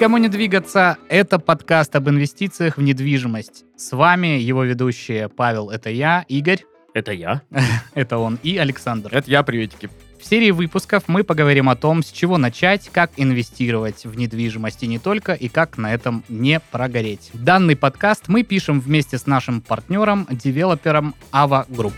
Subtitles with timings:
[0.00, 0.96] Никому не двигаться.
[1.10, 3.66] Это подкаст об инвестициях в недвижимость.
[3.76, 6.64] С вами его ведущие Павел, это я, Игорь,
[6.94, 7.42] Это я.
[7.92, 9.10] это он, и Александр.
[9.12, 9.90] Это я, приветики.
[10.18, 14.86] В серии выпусков мы поговорим о том, с чего начать, как инвестировать в недвижимость и
[14.86, 17.28] не только, и как на этом не прогореть.
[17.34, 21.92] Данный подкаст мы пишем вместе с нашим партнером, девелопером Ava Group.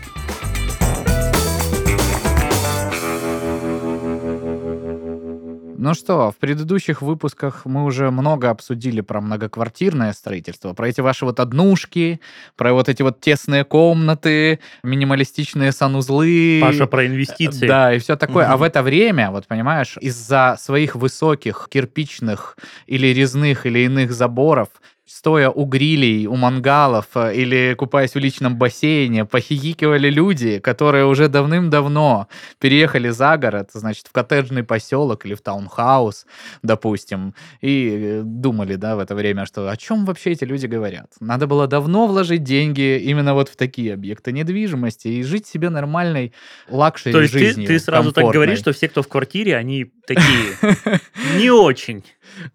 [5.75, 11.25] Ну что, в предыдущих выпусках мы уже много обсудили про многоквартирное строительство, про эти ваши
[11.25, 12.19] вот однушки,
[12.55, 16.59] про вот эти вот тесные комнаты, минималистичные санузлы.
[16.61, 17.67] Паша про инвестиции.
[17.67, 18.45] Да, и все такое.
[18.45, 18.59] А Мгм.
[18.59, 24.69] в это время, вот понимаешь, из-за своих высоких кирпичных или резных или иных заборов,
[25.13, 31.27] стоя у грилей, у мангалов э, или купаясь в личном бассейне, похихикивали люди, которые уже
[31.27, 32.27] давным-давно
[32.59, 36.25] переехали за город, значит, в коттеджный поселок или в таунхаус,
[36.63, 41.11] допустим, и э, думали, да, в это время, что о чем вообще эти люди говорят.
[41.19, 46.33] Надо было давно вложить деньги именно вот в такие объекты недвижимости и жить себе нормальной
[46.69, 47.67] luxury То есть ты, жизнью.
[47.67, 50.57] ты сразу так говоришь, что все, кто в квартире, они такие
[51.37, 52.03] не очень.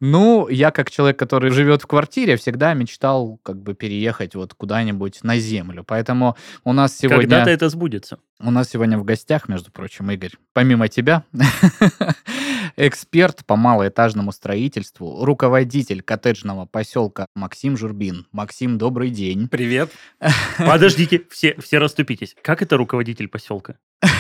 [0.01, 5.21] Ну, я как человек, который живет в квартире, всегда мечтал как бы переехать вот куда-нибудь
[5.23, 5.85] на землю.
[5.87, 7.23] Поэтому у нас сегодня...
[7.23, 8.19] Когда-то это сбудется.
[8.41, 11.25] У нас сегодня в гостях, между прочим, Игорь, помимо тебя,
[12.79, 18.27] эксперт по малоэтажному строительству, руководитель коттеджного поселка Максим Журбин.
[18.31, 19.49] Максим, добрый день.
[19.49, 19.91] Привет.
[20.59, 22.37] Подождите, все, все расступитесь.
[22.41, 23.75] Как это руководитель поселка?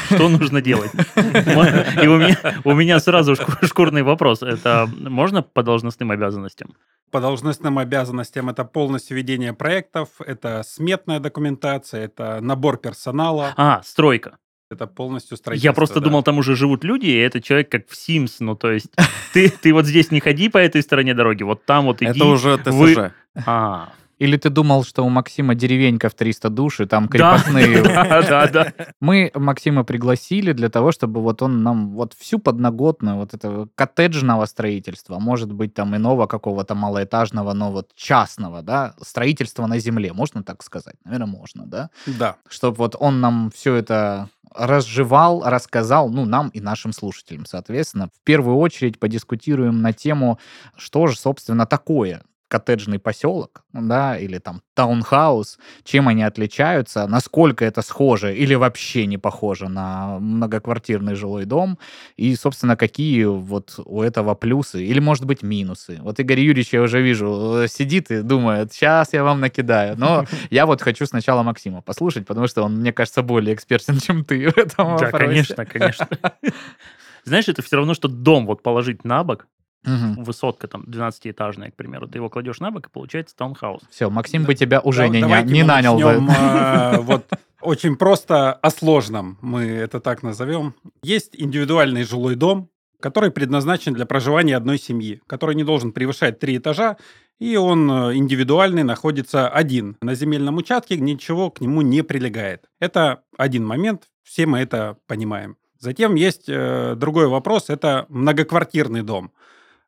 [0.07, 0.91] Что нужно делать?
[0.95, 4.43] И у меня, у меня сразу шку- шкурный вопрос.
[4.43, 6.75] Это можно по должностным обязанностям?
[7.13, 14.37] По должностным обязанностям это полностью ведение проектов, это сметная документация, это набор персонала, А, стройка.
[14.71, 15.69] Это полностью строительство.
[15.69, 16.05] Я просто да.
[16.05, 18.37] думал, там уже живут люди, и это человек как в Sims.
[18.41, 18.89] Ну, то есть
[19.33, 22.11] ты, ты вот здесь не ходи по этой стороне дороги, вот там вот иди.
[22.11, 23.13] Это уже вы- ТСЖ.
[23.47, 28.23] А, Или ты думал, что у Максима деревенька в 300 душ, и там крепостные да,
[28.23, 28.73] да, да.
[29.01, 34.45] Мы Максима пригласили для того, чтобы вот он нам вот всю подноготную вот этого коттеджного
[34.47, 40.43] строительства, может быть, там иного какого-то малоэтажного, но вот частного, да, строительства на земле, можно
[40.43, 40.97] так сказать?
[41.05, 41.91] Наверное, можно, да?
[42.07, 42.37] Да.
[42.49, 48.09] Чтобы вот он нам все это разжевал, рассказал, ну, нам и нашим слушателям, соответственно.
[48.09, 50.39] В первую очередь подискутируем на тему,
[50.77, 57.83] что же, собственно, такое коттеджный поселок, да, или там таунхаус, чем они отличаются, насколько это
[57.83, 61.79] схоже или вообще не похоже на многоквартирный жилой дом,
[62.17, 65.99] и, собственно, какие вот у этого плюсы или, может быть, минусы.
[66.01, 70.25] Вот Игорь Юрьевич, я уже вижу, э, сидит и думает, сейчас я вам накидаю, но
[70.51, 74.49] я вот хочу сначала Максима послушать, потому что он, мне кажется, более экспертен, чем ты
[74.51, 75.19] в этом Да, вопросе.
[75.19, 76.09] конечно, конечно.
[77.25, 79.47] Знаешь, это все равно, что дом вот положить на бок,
[79.85, 80.25] Мгм.
[80.25, 83.83] высотка там 12-этажная, к примеру, ты его кладешь на бок, и получается таунхаус.
[83.91, 86.25] Все, Максим бы тебя уже Да- не, не нанял бы.
[86.33, 87.27] э, вот
[87.61, 90.75] очень просто о сложном, мы это так назовем.
[91.03, 96.57] Есть индивидуальный жилой дом, который предназначен для проживания одной семьи, который не должен превышать три
[96.59, 96.97] этажа,
[97.39, 102.65] и он э, индивидуальный, находится один на земельном участке, ничего к нему не прилегает.
[102.81, 105.57] Это один момент, все мы это понимаем.
[105.79, 109.31] Затем есть э, другой вопрос, это многоквартирный дом.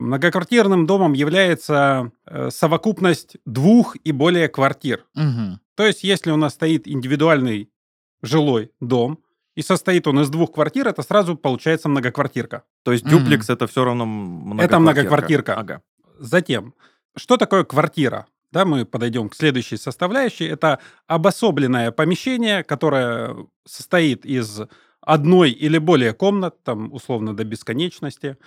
[0.01, 5.05] Многоквартирным домом является э, совокупность двух и более квартир.
[5.13, 5.59] Мгм.
[5.75, 7.69] То есть, если у нас стоит индивидуальный
[8.23, 9.19] жилой дом,
[9.55, 12.63] и состоит он из двух квартир, это сразу получается многоквартирка.
[12.83, 14.65] То есть дюплекс это все равно многоквартирка.
[14.65, 15.55] Это многоквартирка.
[15.55, 15.81] Ага.
[16.17, 16.73] Затем,
[17.15, 18.27] что такое квартира?
[18.51, 20.45] Да, мы подойдем к следующей составляющей.
[20.45, 23.35] Это обособленное помещение, которое
[23.67, 24.61] состоит из
[25.01, 28.37] одной или более комнат, там условно до бесконечности,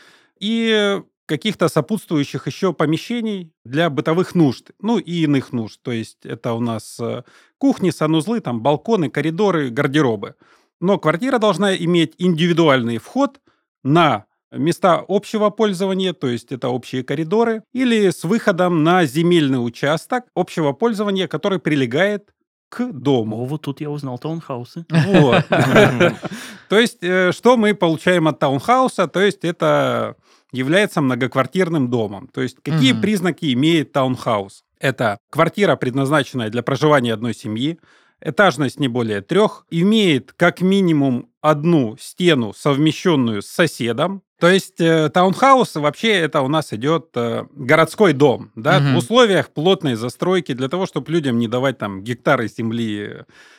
[0.41, 5.81] и каких-то сопутствующих еще помещений для бытовых нужд, ну и иных нужд.
[5.83, 7.23] То есть это у нас э,
[7.59, 10.35] кухни, санузлы, там балконы, коридоры, гардеробы.
[10.81, 13.41] Но квартира должна иметь индивидуальный вход
[13.83, 20.25] на места общего пользования, то есть это общие коридоры, или с выходом на земельный участок
[20.35, 22.31] общего пользования, который прилегает
[22.69, 23.43] к дому.
[23.43, 24.85] О, вот тут я узнал таунхаусы.
[24.91, 25.45] Вот.
[26.69, 29.07] То есть, э, что мы получаем от таунхауса?
[29.07, 30.17] То есть, это
[30.55, 32.29] является многоквартирным домом.
[32.33, 33.03] То есть, какие Мгм.
[33.03, 34.63] признаки имеет таунхаус?
[34.79, 37.79] Это квартира, предназначенная для проживания одной семьи,
[38.21, 45.11] этажность не более трех, имеет как минимум одну стену, совмещенную с соседом, То есть э,
[45.11, 48.95] таунхаус вообще это у нас идет э, городской дом, да, Мгм.
[48.95, 53.19] в условиях плотной застройки для того, чтобы людям не давать там гектары земли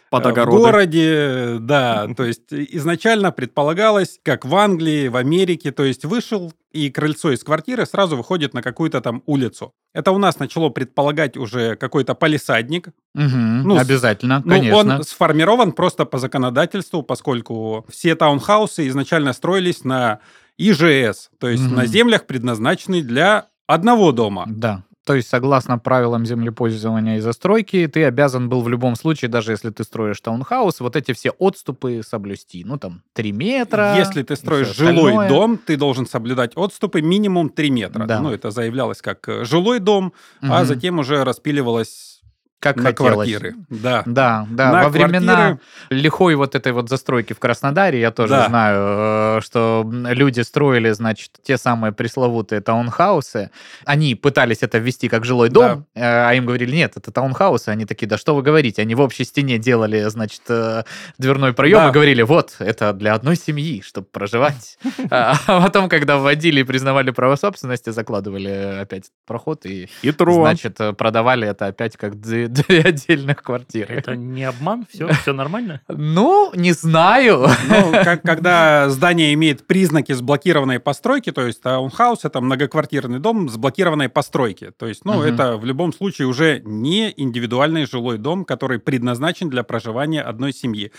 [0.09, 0.57] Под э, в огороды.
[0.57, 2.07] городе, да.
[2.17, 7.41] То есть изначально предполагалось, как в Англии, в Америке, то есть вышел и крыльцо из
[7.41, 9.71] квартиры сразу выходит на какую-то там улицу.
[9.93, 12.89] Это у нас начало предполагать уже какой-то палисадник.
[13.13, 14.77] Мгм, Ну, Обязательно, Ну, конечно.
[14.97, 20.19] он сформирован просто по законодательству, поскольку все таунхаусы изначально строились на
[20.57, 21.75] ИЖС, то есть Мгм.
[21.75, 24.45] на землях, предназначенных для одного дома.
[24.47, 24.83] Да.
[25.05, 29.69] То есть, согласно правилам землепользования и застройки, ты обязан был в любом случае, даже если
[29.69, 32.63] ты строишь таунхаус, вот эти все отступы соблюсти.
[32.65, 33.95] Ну, там, 3 метра.
[33.97, 35.29] Если ты строишь жилой остальное.
[35.29, 38.05] дом, ты должен соблюдать отступы минимум 3 метра.
[38.07, 38.19] Да.
[38.19, 40.11] Ну, это заявлялось как э, жилой дом,
[40.41, 40.65] а Мгм.
[40.65, 42.14] затем уже распиливалось
[42.59, 43.13] как на хотелось.
[43.13, 43.55] квартиры.
[43.69, 44.03] Да.
[44.05, 44.71] Да, да.
[44.71, 45.59] На Во времена квартиры.
[45.91, 48.47] лихой вот этой вот застройки в Краснодаре, я тоже Да.
[48.47, 53.51] знаю, э, что люди строили, значит, те самые пресловутые таунхаусы.
[53.85, 57.69] Они пытались это ввести как жилой дом, э, а им говорили, нет, это таунхаусы.
[57.69, 58.81] Они такие, да что вы говорите?
[58.81, 60.83] Они в общей стене делали, значит, э,
[61.19, 61.89] дверной проем Да.
[61.89, 64.77] и говорили, вот, это для одной семьи, чтобы проживать.
[65.11, 70.33] А а потом, когда вводили и признавали право собственности, закладывали опять проход и, Хитро.
[70.33, 72.15] значит, продавали это опять как
[72.47, 73.95] две две отдельных квартиры.
[73.95, 74.85] Это не обман?
[74.89, 75.81] Все, все нормально?
[75.87, 77.47] Ну, не знаю.
[77.69, 83.57] Ну, как- когда здание имеет признаки сблокированной постройки, то есть таунхаус это многоквартирный дом с
[83.57, 84.71] блокированной постройки.
[84.77, 85.21] То есть, ну, Мгм.
[85.23, 90.91] это в любом случае уже не индивидуальный жилой дом, который предназначен для проживания одной семьи.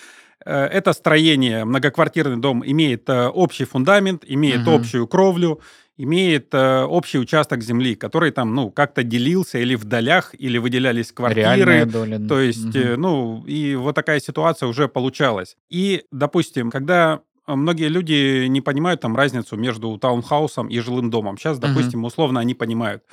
[0.44, 4.74] Э, Это строение, многоквартирный дом имеет э, общий фундамент, имеет Мгм.
[4.74, 5.60] общую кровлю,
[5.96, 11.12] имеет э, общий участок земли, который там, ну, как-то делился или в долях, или выделялись
[11.12, 11.86] квартиры.
[11.86, 12.18] Доля.
[12.28, 12.78] То есть, Мгм.
[12.78, 15.56] э, ну, и вот такая ситуация уже получалась.
[15.70, 21.38] И, допустим, когда многие люди не понимают там разницу между таунхаусом и жилым домом.
[21.38, 23.04] Сейчас, допустим, условно они понимают.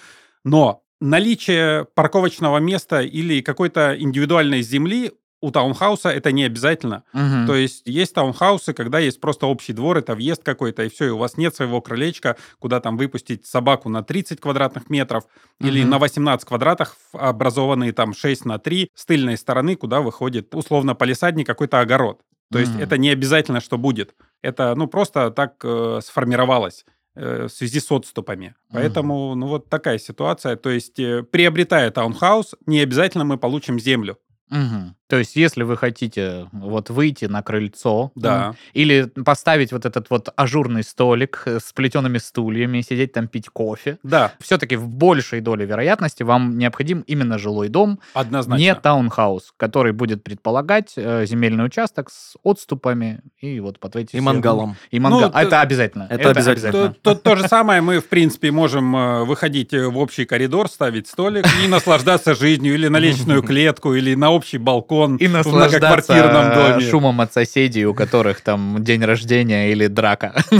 [0.43, 5.11] Но наличие парковочного места или какой-то индивидуальной земли
[5.43, 7.03] у таунхауса это не обязательно.
[7.11, 7.47] Мгм.
[7.47, 11.09] То есть есть таунхаусы, когда есть просто общий двор, это въезд какой-то, и все, и
[11.09, 15.25] у вас нет своего крылечка, куда там выпустить собаку на 30 квадратных метров
[15.59, 15.89] или Мгм.
[15.89, 21.45] на 18 квадратах, образованные там 6 на 3, с тыльной стороны, куда выходит условно полисадник,
[21.45, 22.21] какой-то огород.
[22.51, 22.81] То есть Мгм.
[22.83, 24.15] это не обязательно, что будет.
[24.41, 26.85] Это, ну, просто так э, сформировалось
[27.15, 28.55] э, в связи с отступами.
[28.71, 30.55] Поэтому, ну, вот такая ситуация.
[30.55, 34.17] То есть, э, приобретая таунхаус, не обязательно мы получим землю.
[34.49, 34.95] Мгм.
[35.09, 38.55] То есть, если вы хотите вот выйти на крыльцо, Да.
[38.73, 43.97] или поставить вот этот вот ажурный столик э, с плетеными стульями, сидеть там пить кофе,
[44.01, 48.61] Да, все-таки в большей доле вероятности вам необходим именно жилой дом, однозначно.
[48.61, 54.19] не таунхаус, который будет предполагать э, земельный участок с отступами и вот под эти И
[54.19, 54.77] все- мангалом.
[54.89, 55.19] И мангал.
[55.21, 56.07] Ну, это то- обязательно.
[56.09, 56.71] это обязательно.
[56.71, 60.69] То, то- то же самое мы, в принципе, можем э, выходить э, в общий коридор,
[60.69, 65.31] ставить столик и наслаждаться жизнью, или на лестничную клетку, или на общий балкон И в
[65.31, 66.89] наслаждаться многоквартирном доме.
[66.89, 70.33] шумом от соседей, у которых там день рождения или драка.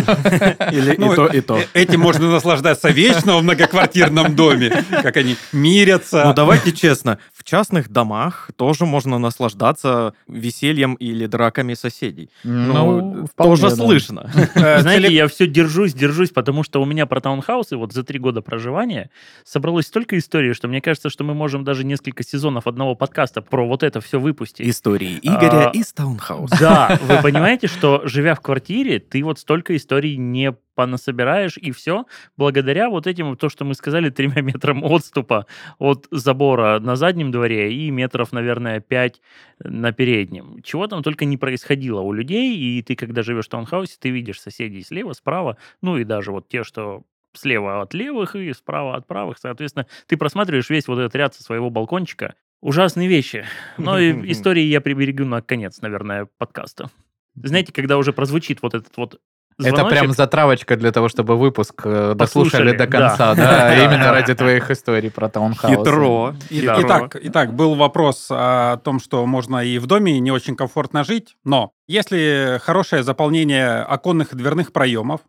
[0.71, 1.57] Или Ну, и то, и то.
[1.57, 6.23] э, Этим можно наслаждаться вечно в многоквартирном доме, как они мирятся.
[6.25, 12.29] Ну, давайте честно, в частных домах тоже можно наслаждаться весельем или драками соседей.
[12.43, 13.75] Ну, вполне, тоже да.
[13.75, 14.31] слышно.
[14.55, 18.19] Э, Знаете, я все держусь, держусь, потому что у меня про таунхаусы вот за три
[18.19, 19.09] года проживания
[19.43, 23.67] собралось столько историй, что мне кажется, что мы можем даже несколько сезонов одного подкаста про
[23.67, 24.67] вот это все выпустить.
[24.67, 26.57] Истории Игоря А, из Таунхауса.
[26.59, 32.05] Да, вы понимаете, что живя в квартире, ты вот столько историй не понасобираешь, и все
[32.35, 35.45] благодаря вот этим, то, что мы сказали, тремя метрам отступа
[35.77, 39.21] от забора на заднем дворе и метров, наверное, 5
[39.59, 40.61] на переднем.
[40.63, 44.41] Чего там только не происходило у людей, и ты, когда живешь в таунхаусе, ты видишь
[44.41, 47.03] соседей слева, справа, ну и даже вот те, что
[47.37, 51.43] слева от левых и справа от правых, соответственно, ты просматриваешь весь вот этот ряд со
[51.43, 52.35] своего балкончика.
[52.63, 53.45] Ужасные вещи.
[53.77, 53.99] Но
[54.31, 56.89] истории я приберегу на конец, наверное, подкаста.
[57.35, 59.19] Знаете, когда уже прозвучит вот этот вот
[59.59, 63.83] Это звоночек, прям затравочка для того, чтобы выпуск э, дослушали Послушали, до конца, да.
[63.83, 65.77] именно ради твоих историй про таунхаусы.
[65.77, 66.35] Хитро.
[66.49, 66.81] И- хитро.
[66.83, 71.35] Итак, итак, был вопрос о том, что можно и в доме не очень комфортно жить,
[71.43, 75.19] но если хорошее заполнение оконных и дверных проемов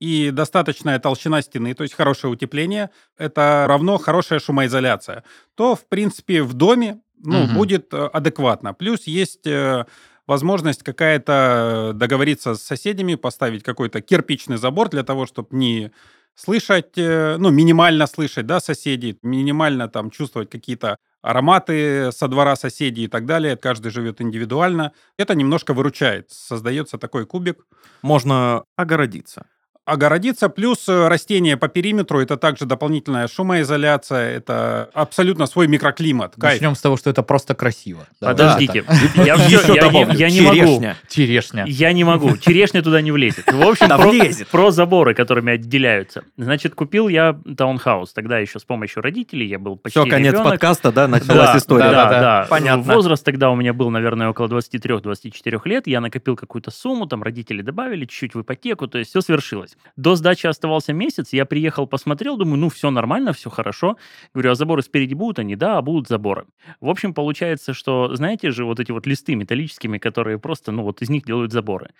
[0.00, 5.24] и достаточная толщина стены, то есть хорошее утепление, это равно хорошая шумоизоляция,
[5.54, 7.54] то, в принципе, в доме ну, Мгм.
[7.54, 8.74] будет э, адекватно.
[8.74, 9.84] Плюс есть э,
[10.26, 15.90] возможность какая-то договориться с соседями, поставить какой-то кирпичный забор для того, чтобы не
[16.34, 23.04] слышать, э, ну, минимально слышать, да, соседей, минимально там чувствовать какие-то ароматы со двора соседей
[23.04, 23.56] и так далее.
[23.56, 24.92] Каждый живет индивидуально.
[25.16, 26.30] Это немножко выручает.
[26.30, 27.66] Создается такой кубик.
[28.02, 29.46] Можно огородиться.
[29.84, 30.48] Огородиться.
[30.48, 36.34] Плюс э, растения по периметру, это также дополнительная шумоизоляция, это абсолютно свой микроклимат.
[36.38, 36.54] Кайф.
[36.60, 38.06] Начнем с того, что это просто красиво.
[38.20, 38.84] Подождите,
[39.16, 40.14] я, Еще всё- я не- добавлю.
[40.18, 40.82] я не могу.
[41.08, 41.64] Черешня.
[41.68, 42.36] Я не могу.
[42.36, 43.50] Черешня туда не влезет.
[43.52, 44.48] В общем, про, влезет.
[44.48, 46.24] про заборы, которыми отделяются.
[46.36, 48.12] Значит, купил я таунхаус.
[48.12, 49.46] Тогда еще с помощью родителей.
[49.46, 50.52] Я был почти Все, конец ребенок.
[50.52, 51.84] подкаста, да, началась Да, история.
[51.84, 52.46] Да, Да, да, да.
[52.48, 52.94] Понятно.
[52.94, 55.86] Возраст тогда у меня был, наверное, около 23-24 лет.
[55.86, 59.73] Я накопил какую-то сумму, там родители добавили чуть-чуть в ипотеку, то есть все свершилось.
[59.96, 63.96] До сдачи оставался месяц, я приехал, посмотрел, думаю, ну все нормально, все хорошо.
[64.32, 65.38] Говорю, а заборы спереди будут?
[65.38, 66.46] Они, да, а будут заборы.
[66.80, 71.02] В общем, получается, что, знаете же, вот эти вот листы металлическими, которые просто, ну вот
[71.02, 71.90] из них делают заборы.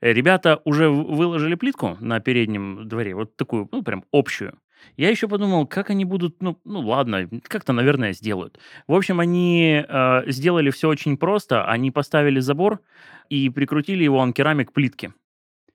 [0.00, 4.58] Э, Ребята уже выложили плитку на переднем дворе, вот такую, ну прям общую.
[4.96, 8.58] Я еще подумал, как они будут, ну, ну ладно, как-то, наверное, сделают.
[8.86, 11.64] В общем, они э, сделали все очень просто.
[11.64, 12.80] Они поставили забор
[13.28, 15.12] и прикрутили его анкерами к плитке.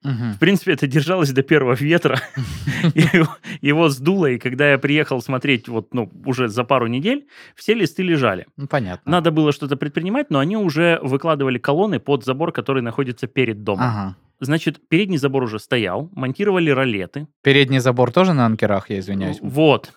[0.04, 2.20] В принципе, это держалось до первого ветра.
[2.96, 7.74] Его- Его сдуло, и когда я приехал смотреть вот, ну, уже за пару недель, все
[7.74, 8.48] листы лежали.
[8.58, 9.12] Ну, понятно.
[9.12, 13.86] Надо было что-то предпринимать, но они уже выкладывали колонны под забор, который находится перед домом.
[13.86, 14.16] Ага.
[14.40, 17.28] Значит, передний забор уже стоял, монтировали ролеты.
[17.44, 19.40] Передний забор тоже на анкерах, я извиняюсь.
[19.42, 19.92] Вот.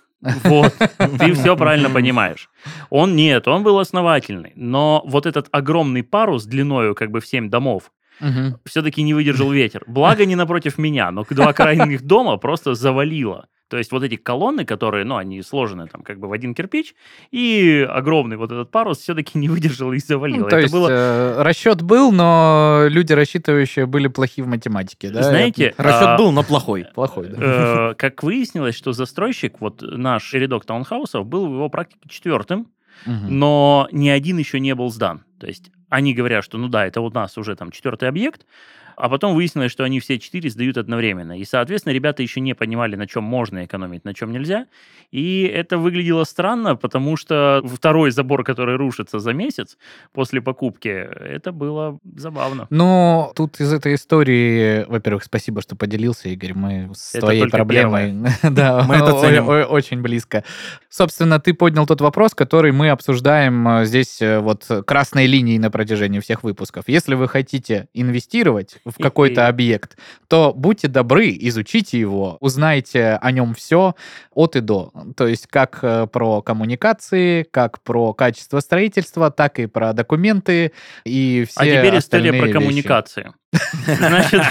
[0.45, 0.73] Вот,
[1.19, 2.49] ты все правильно понимаешь.
[2.91, 7.51] Он нет, он был основательный, но вот этот огромный парус длиною как бы в 7
[7.51, 7.91] домов
[8.23, 8.59] Мгм.
[8.65, 9.83] все-таки не выдержал ветер.
[9.87, 13.49] Благо не напротив меня, но два крайних дома просто завалило.
[13.73, 16.95] То есть вот эти колонны, которые, ну, они сложены там как бы в один кирпич,
[17.31, 20.45] и огромный вот этот парус все-таки не выдержал и завалило.
[20.45, 25.09] Ну, то Это есть было э, расчет был, но люди, рассчитывающие, были плохи в математике,
[25.09, 25.23] да?
[25.23, 26.87] Знаете, Расчет а, был, но плохой.
[26.95, 27.39] Плохой, да.
[27.41, 32.67] Э, как выяснилось, что застройщик, вот наш рядок таунхаусов, был в его практике четвертым,
[33.07, 35.25] Но ни один еще не был сдан.
[35.39, 38.47] То есть они говорят, что ну да, это у нас уже там четвертый объект,
[38.97, 41.39] а потом выяснилось, что они все четыре сдают одновременно.
[41.39, 44.67] И, соответственно, ребята еще не понимали, на чем можно экономить, на чем нельзя.
[45.11, 49.77] И это выглядело странно, потому что второй забор, который рушится за месяц
[50.13, 52.67] после покупки, это было забавно.
[52.71, 56.55] Ну, тут из этой истории, во-первых, спасибо, что поделился, Игорь.
[56.55, 59.49] Мы с Это твоей проблемой, да, Мы это ценим.
[59.49, 60.45] очень близко.
[60.89, 65.71] Собственно, ты поднял тот вопрос, который мы обсуждаем э, здесь э, вот красной линией на
[65.71, 66.85] протяжении всех выпусков.
[66.87, 69.97] Если вы хотите инвестировать в какой-то объект,
[70.29, 73.95] то будьте добры, изучите его, узнайте о нем все
[74.33, 74.93] от и до.
[75.17, 80.73] То есть как э, про коммуникации, как про качество строительства, так и про документы
[81.05, 82.53] и все А теперь история про вещи.
[82.53, 83.33] коммуникации.
[83.87, 84.43] Значит,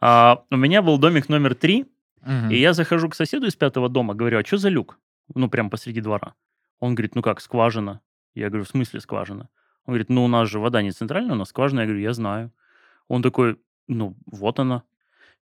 [0.00, 1.86] а, у меня был домик номер три,
[2.50, 4.98] и я захожу к соседу из пятого дома, говорю, а что за люк?
[5.34, 6.34] Ну, прям посреди двора.
[6.80, 8.00] Он говорит, ну как, скважина.
[8.34, 9.48] Я говорю, в смысле скважина?
[9.86, 11.80] Он говорит, ну у нас же вода не центральная, у нас скважина.
[11.80, 12.52] Я говорю, я знаю.
[13.08, 14.82] Он такой, ну вот она.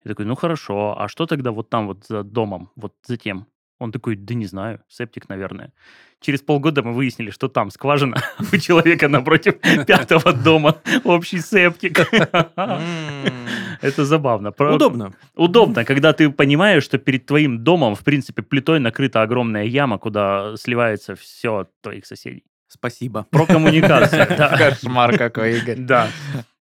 [0.05, 3.47] Я такой, ну хорошо, а что тогда вот там вот за домом, вот за тем?
[3.79, 5.73] Он такой, да не знаю, септик, наверное.
[6.21, 8.23] Через полгода мы выяснили, что там скважина,
[8.53, 9.57] у человека напротив
[9.87, 11.99] пятого дома общий септик.
[13.81, 14.53] Это забавно.
[14.57, 15.15] Удобно.
[15.35, 20.57] Удобно, когда ты понимаешь, что перед твоим домом, в принципе, плитой накрыта огромная яма, куда
[20.57, 22.45] сливается все от твоих соседей.
[22.69, 23.27] Спасибо.
[23.31, 24.27] Про коммуникацию.
[24.59, 25.79] Кошмар какой, Игорь.
[25.79, 26.09] Да.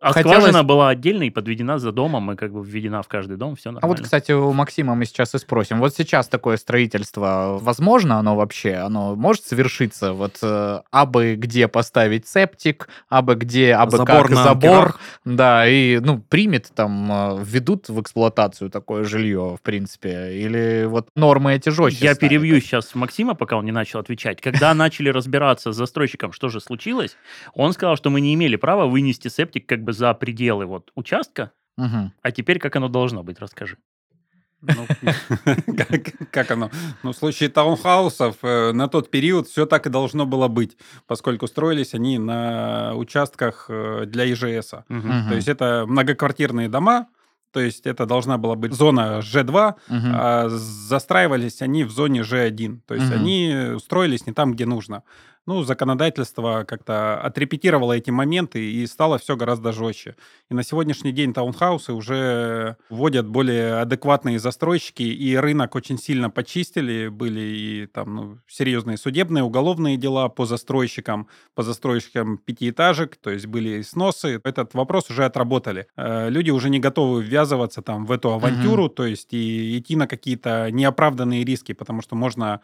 [0.01, 3.35] А Хотелось- скважина была отдельно и подведена за домом, и как бы введена в каждый
[3.35, 4.03] дом, все А вот, нормально.
[4.03, 5.79] кстати, у Максима мы сейчас и спросим.
[5.79, 8.75] Вот сейчас такое строительство, возможно оно вообще?
[8.75, 10.13] Оно может совершиться?
[10.13, 14.69] Вот э, абы где поставить септик, абы где, абы Забор как забор.
[14.77, 14.99] анкерах.
[15.25, 20.31] Да, и, ну, примет там, э, введут в эксплуатацию такое жилье, в принципе?
[20.39, 22.19] Или вот нормы эти жестче Я ставят?
[22.19, 24.39] перебью сейчас Максима, пока он не начал отвечать.
[24.39, 27.17] Когда начали разбираться с застройщиком, что же случилось,
[27.53, 31.51] он сказал, что мы не имели права вынести септик как бы за пределы вот участка,
[31.77, 32.13] Мгм.
[32.21, 33.77] а теперь как оно должно быть, расскажи.
[34.61, 34.85] Ну,
[35.77, 36.69] как- Как оно?
[37.03, 40.77] Ну, в случае таунхаусов э, на тот период все так и должно было быть,
[41.07, 44.69] поскольку строились они на участках э, для ИЖС.
[44.89, 47.07] То есть это многоквартирные дома,
[47.51, 50.11] то есть это должна была быть зона Ж2, Мгм.
[50.13, 52.81] а застраивались они в зоне Ж1.
[52.85, 55.03] То есть они устроились не там, где нужно.
[55.49, 60.15] Ну, законодательство как-то отрепетировало эти моменты и стало все гораздо жестче.
[60.51, 67.07] И на сегодняшний день таунхаусы уже вводят более адекватные застройщики, и рынок очень сильно почистили.
[67.07, 73.47] Были и там ну, серьезные судебные, уголовные дела по застройщикам, по застройщикам пятиэтажек, то есть
[73.47, 74.39] были и сносы.
[74.43, 75.87] Этот вопрос уже отработали.
[75.97, 80.05] Э, Люди уже не готовы ввязываться там в эту авантюру, то есть и идти на
[80.05, 82.61] какие-то неоправданные риски, потому что можно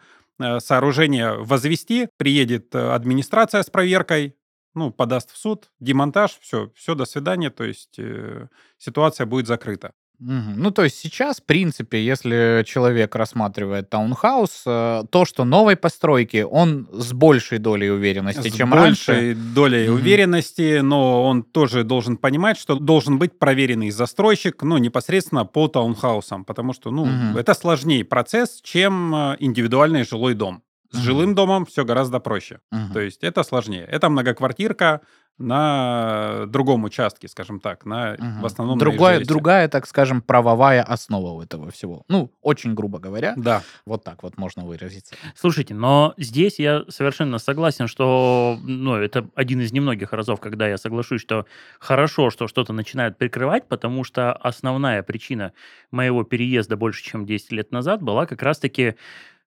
[0.60, 4.36] сооружение возвести, приедет э, администрация с проверкой,
[4.74, 9.92] ну, подаст в суд, демонтаж, все, все, до свидания, то есть э, ситуация будет закрыта.
[10.18, 10.54] Мгм.
[10.56, 16.42] Ну, то есть сейчас, в принципе, если человек рассматривает таунхаус, э, то, что новой постройки,
[16.48, 19.12] он с большей долей уверенности, С чем раньше.
[19.12, 19.96] большей долей Мгм.
[19.96, 26.44] уверенности, но он тоже должен понимать, что должен быть проверенный застройщик, ну, непосредственно по таунхаусам,
[26.44, 27.36] потому что, ну, Мгм.
[27.36, 30.62] это сложнее процесс, чем э, индивидуальный жилой дом.
[30.92, 31.04] С Мгм.
[31.04, 32.60] жилым домом все гораздо проще.
[32.70, 32.92] Мгм.
[32.92, 33.84] То есть это сложнее.
[33.90, 35.00] Это многоквартирка
[35.38, 38.40] на другом участке, скажем так, на Мгм.
[38.40, 42.04] в основном другая, другая, так скажем, правовая основа у этого всего.
[42.08, 43.62] Ну, очень грубо говоря, Да.
[43.84, 45.14] вот так вот можно выразиться.
[45.34, 50.78] Слушайте, но здесь я совершенно согласен, что ну, это один из немногих разов, когда я
[50.78, 51.46] соглашусь, что
[51.80, 55.52] хорошо, что что-то начинают прикрывать, потому что основная причина
[55.90, 58.94] моего переезда больше, чем 10 лет назад была как раз-таки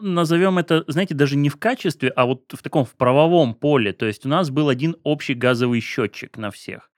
[0.01, 3.93] назовем это, знаете, даже не в качестве, а вот в таком в правовом поле.
[3.93, 6.91] То есть у нас был один общий газовый счетчик на всех.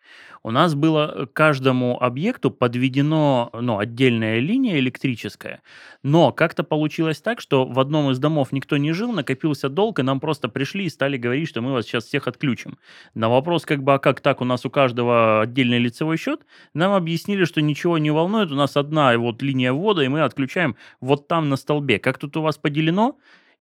[0.42, 5.62] У нас было к каждому объекту подведено ну, отдельная линия электрическая,
[6.02, 10.02] но как-то получилось так, что в одном из домов никто не жил, накопился долг, и
[10.02, 12.78] нам просто пришли и стали говорить, что мы вас сейчас всех отключим.
[13.14, 16.40] На вопрос, как бы, а как так, у нас у каждого отдельный лицевой счет,
[16.72, 20.76] нам объяснили, что ничего не волнует, у нас одна вот линия ввода, и мы отключаем
[21.00, 21.98] вот там на столбе.
[21.98, 23.18] Как тут у вас поделено?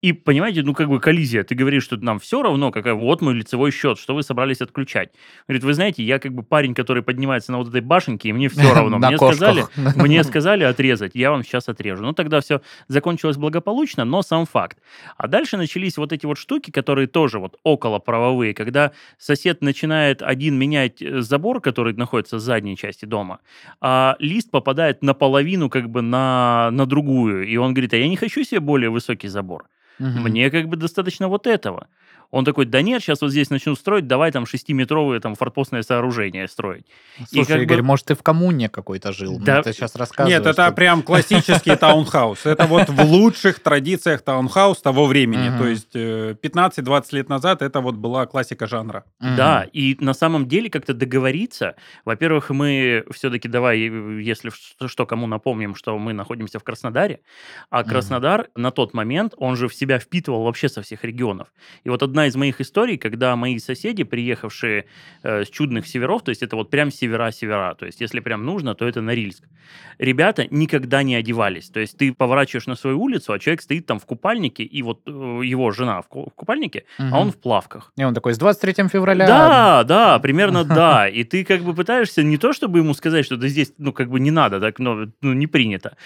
[0.02, 1.44] И, понимаете, ну, как бы коллизия.
[1.44, 5.12] Ты говоришь, что нам все равно, какая вот мой лицевой счет, что вы собрались отключать.
[5.46, 8.48] Говорит, вы знаете, я как бы парень, который поднимается на вот этой башенке, и мне
[8.48, 8.98] все равно.
[8.98, 9.64] Мне сказали,
[9.96, 12.02] мне сказали отрезать, я вам сейчас отрежу.
[12.02, 14.78] Ну, тогда все закончилось благополучно, но сам факт.
[15.16, 20.20] А дальше начались вот эти вот штуки, которые тоже вот около правовые, когда сосед начинает
[20.20, 23.38] один менять э, забор, который находится в задней части дома,
[23.80, 27.46] а лист попадает наполовину как бы на, на другую.
[27.46, 29.68] И он говорит, а я не хочу себе более высокий забор.
[29.98, 30.22] Мгм.
[30.22, 31.88] Мне как бы достаточно вот этого.
[32.32, 36.48] Он такой, да нет, сейчас вот здесь начнут строить, давай там шестиметровые там форпостное сооружение
[36.48, 36.86] строить.
[37.30, 39.38] Слушай, как бы- Игорь, может, ты в коммуне какой-то жил?
[39.38, 39.54] Да.
[39.56, 40.38] Мне ты сейчас рассказываешь.
[40.38, 42.46] Нет, это что- прям классический таунхаус.
[42.46, 45.56] Это вот в лучших традициях таунхаус того времени.
[45.58, 49.04] То есть э, 15-20 лет назад это вот была классика жанра.
[49.20, 51.76] Да, и на самом деле как-то договориться.
[52.06, 54.50] Во-первых, мы все-таки давай, э, если
[54.86, 57.20] что, кому напомним, что мы находимся в Краснодаре,
[57.70, 57.84] а.
[57.84, 61.48] Краснодар на тот момент, он же в себя впитывал вообще со всех регионов.
[61.84, 64.84] И вот одна из моих историй, когда мои соседи, приехавшие
[65.22, 68.74] э, с чудных северов, то есть это вот прям севера-севера, то есть если прям нужно,
[68.74, 69.44] то это Норильск,
[69.98, 71.68] ребята никогда не одевались.
[71.70, 75.00] То есть ты поворачиваешь на свою улицу, а человек стоит там в купальнике, и вот
[75.06, 77.14] э, его жена в ку- в купальнике, Мгм.
[77.14, 77.92] а он в плавках.
[77.96, 79.26] И он такой, с 23 февраля...
[79.26, 81.08] Да, да, примерно да.
[81.08, 84.10] И ты как бы пытаешься не то, чтобы ему сказать, что да здесь, ну, как
[84.10, 85.96] бы не надо, так, ну, ну, не принято.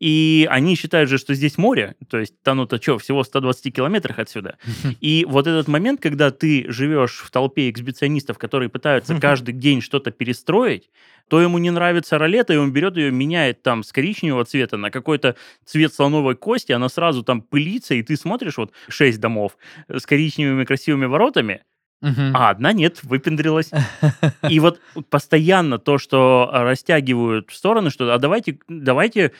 [0.00, 4.18] И они считают же, что здесь море, то есть там-то что, всего в 120 километрах
[4.18, 4.56] отсюда.
[5.00, 10.10] И вот этот момент, когда ты живешь в толпе эксбиционистов, которые пытаются каждый день что-то
[10.10, 10.90] перестроить,
[11.28, 14.90] то ему не нравится ролета, и он берет ее, меняет там с коричневого цвета на
[14.90, 19.56] какой-то цвет слоновой кости, она сразу там пылится, и ты смотришь вот шесть домов
[19.88, 21.62] с коричневыми красивыми воротами,
[22.02, 22.32] Мгм.
[22.34, 23.70] а одна нет, выпендрилась.
[24.48, 29.32] И вот постоянно то, что растягивают в стороны, что а давайте, давайте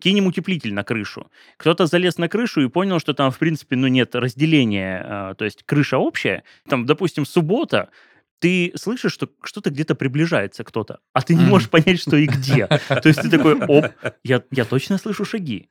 [0.00, 1.30] кинем утеплитель на крышу.
[1.58, 5.44] Кто-то залез на крышу и понял, что там, в принципе, ну, нет разделения, э, то
[5.44, 6.42] есть крыша общая.
[6.68, 7.90] Там, допустим, суббота,
[8.38, 12.66] ты слышишь, что что-то где-то приближается кто-то, а ты не можешь понять, что и где.
[12.88, 13.86] То есть ты такой, оп,
[14.24, 15.68] я, я точно слышу шаги.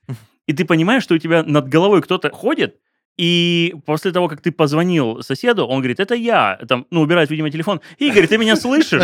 [0.48, 2.80] И ты понимаешь, что у тебя над головой кто-то ходит,
[3.18, 6.60] и после того, как ты позвонил соседу, он говорит, это я.
[6.68, 7.80] Там, ну, убирает, видимо, телефон.
[7.98, 9.04] Игорь, ты меня слышишь?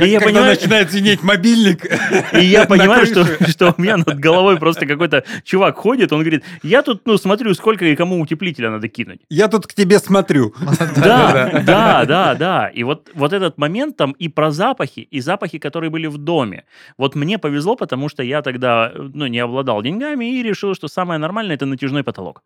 [0.00, 1.86] И я понимаю, начинает звенеть мобильник.
[2.34, 6.44] и я понимаю, что, что у меня над головой просто какой-то чувак ходит, он говорит,
[6.62, 9.20] я тут, ну, смотрю, сколько и кому утеплителя надо кинуть.
[9.30, 10.54] Я тут к тебе смотрю.
[10.98, 12.68] Да, да, да, да.
[12.68, 16.64] И вот, вот этот момент там и про запахи, и запахи, которые были в доме.
[16.96, 21.18] Вот мне повезло, потому что я тогда, ну, не обладал деньгами и решил, что самое
[21.18, 22.42] нормальное– это натяжной потолок.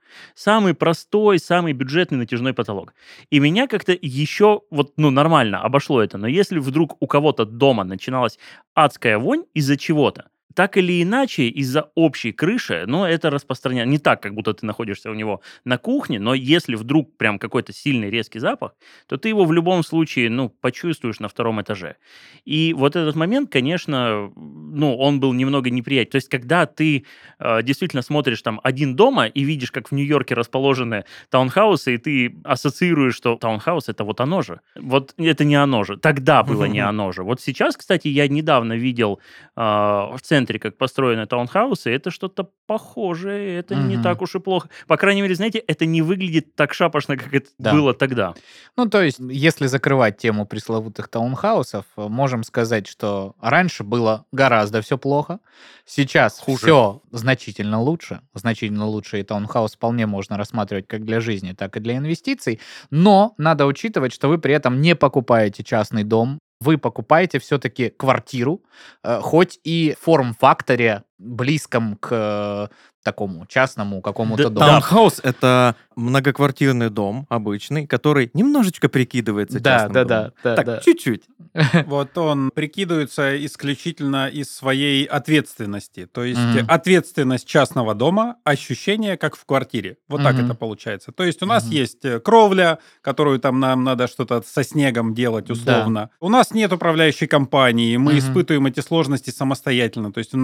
[0.52, 2.92] Самый простой, самый бюджетный натяжной потолок.
[3.30, 6.18] И меня как-то еще, вот, ну, нормально обошло это.
[6.18, 8.38] Но если вдруг у кого-то дома начиналась
[8.74, 14.22] адская вонь из-за чего-то, так или иначе, из-за общей крыши, но это распространяется не так,
[14.22, 18.38] как будто ты находишься у него на кухне, но если вдруг прям какой-то сильный резкий
[18.38, 18.74] запах,
[19.06, 21.96] то ты его в любом случае, ну, почувствуешь на втором этаже.
[22.44, 26.12] И вот этот момент, конечно, ну, он был немного неприятен.
[26.12, 27.04] То есть, когда ты
[27.38, 32.36] э, действительно смотришь там один дома и видишь, как в Нью-Йорке расположены таунхаусы, и ты
[32.44, 34.60] ассоциируешь, что таунхаус это вот оно же.
[34.76, 35.96] Вот это не оно же.
[35.96, 37.22] Тогда было не оно же.
[37.22, 39.20] Вот сейчас, кстати, я недавно видел
[39.56, 44.02] э, в центре центре, как построены таунхаусы, это что-то похожее, это не Мгм.
[44.02, 44.68] так уж и плохо.
[44.86, 47.72] По крайней мере, знаете, это не выглядит так шапошно, как это Да.
[47.72, 48.34] было тогда.
[48.76, 54.80] Ну, то есть, если закрывать тему пресловутых таунхаусов, э, можем сказать, что раньше было гораздо
[54.82, 55.38] все плохо,
[55.86, 56.58] сейчас Хуже.
[56.58, 58.20] все значительно лучше.
[58.34, 62.58] Значительно лучше и таунхаус вполне можно рассматривать как для жизни, так и для инвестиций.
[62.90, 68.62] Но надо учитывать, что вы при этом не покупаете частный дом, вы покупаете все-таки квартиру,
[69.02, 74.66] э, хоть и в форм-факторе близком к э, такому частному какому-то Да, дому.
[74.66, 80.32] Таунхаус— это многоквартирный дом обычный, который немножечко прикидывается Да, частным да, домом.
[80.44, 80.78] да, да, Так, да.
[80.78, 81.22] чуть-чуть.
[81.86, 86.06] Вот он прикидывается исключительно из своей ответственности.
[86.06, 86.64] То есть Мгм.
[86.68, 89.96] ответственность частного дома, ощущение как в квартире.
[90.08, 90.44] Вот так Мгм.
[90.46, 91.10] это получается.
[91.12, 91.72] То есть у нас Мгм.
[91.72, 95.52] есть э, кровля, которую там нам надо что-то со снегом делать Да.
[95.54, 96.10] условно.
[96.20, 98.18] У нас нет управляющей компании, мы Мгм.
[98.20, 100.12] испытываем эти сложности самостоятельно.
[100.12, 100.36] То есть в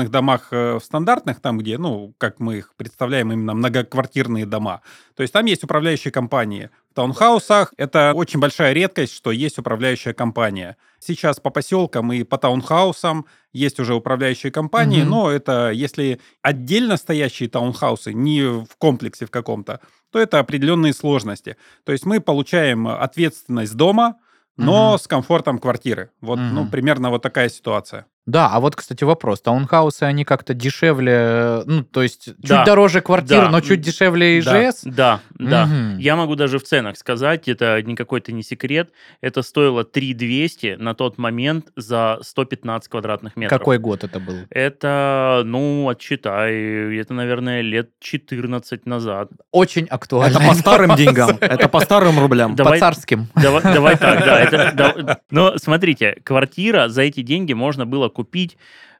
[0.00, 4.80] многоквартирных домах э, в стандартных, там где, ну, как мы их представляем, именно многоквартирные дома,
[5.16, 6.70] то есть там есть управляющие компании.
[6.90, 10.76] В таунхаусах это очень большая редкость, что есть управляющая компания.
[10.98, 15.10] Сейчас по поселкам и по таунхаусам есть уже управляющие компании, Мгм.
[15.10, 19.80] но это если отдельно стоящие таунхаусы, не в комплексе в каком-то,
[20.12, 21.56] то это определенные сложности.
[21.84, 24.14] То есть мы получаем ответственность дома,
[24.56, 24.98] но Мгм.
[24.98, 26.10] с комфортом квартиры.
[26.20, 26.70] Вот, ну, Мгм.
[26.70, 28.04] примерно вот такая ситуация.
[28.26, 29.40] Да, а вот, кстати, вопрос.
[29.40, 33.80] Таунхаусы, они как-то дешевле, э, ну, то есть чуть Да, дороже квартир, да, но чуть
[33.80, 34.38] дешевле.
[34.38, 34.82] ИЖС?
[34.84, 35.66] Да, да.
[35.66, 35.98] Мгм.
[35.98, 38.90] Я могу даже в ценах сказать, это не какой-то не секрет.
[39.20, 43.58] Это стоило 3200 на тот момент за 115 квадратных метров.
[43.58, 44.36] Какой год это был?
[44.50, 46.54] Это, ну, отсчитай,
[46.98, 49.30] это, наверное, лет 14 назад.
[49.50, 50.36] Очень актуально.
[50.36, 52.52] Это по старым деньгам, это по старым рублям.
[52.52, 53.28] По давай- царским.
[53.34, 55.20] Давай, давай так, да.
[55.30, 58.19] Но смотрите, квартира за эти деньги можно было купить,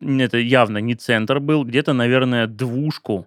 [0.00, 3.26] м, это явно не центр был, где-то, наверное, двушку.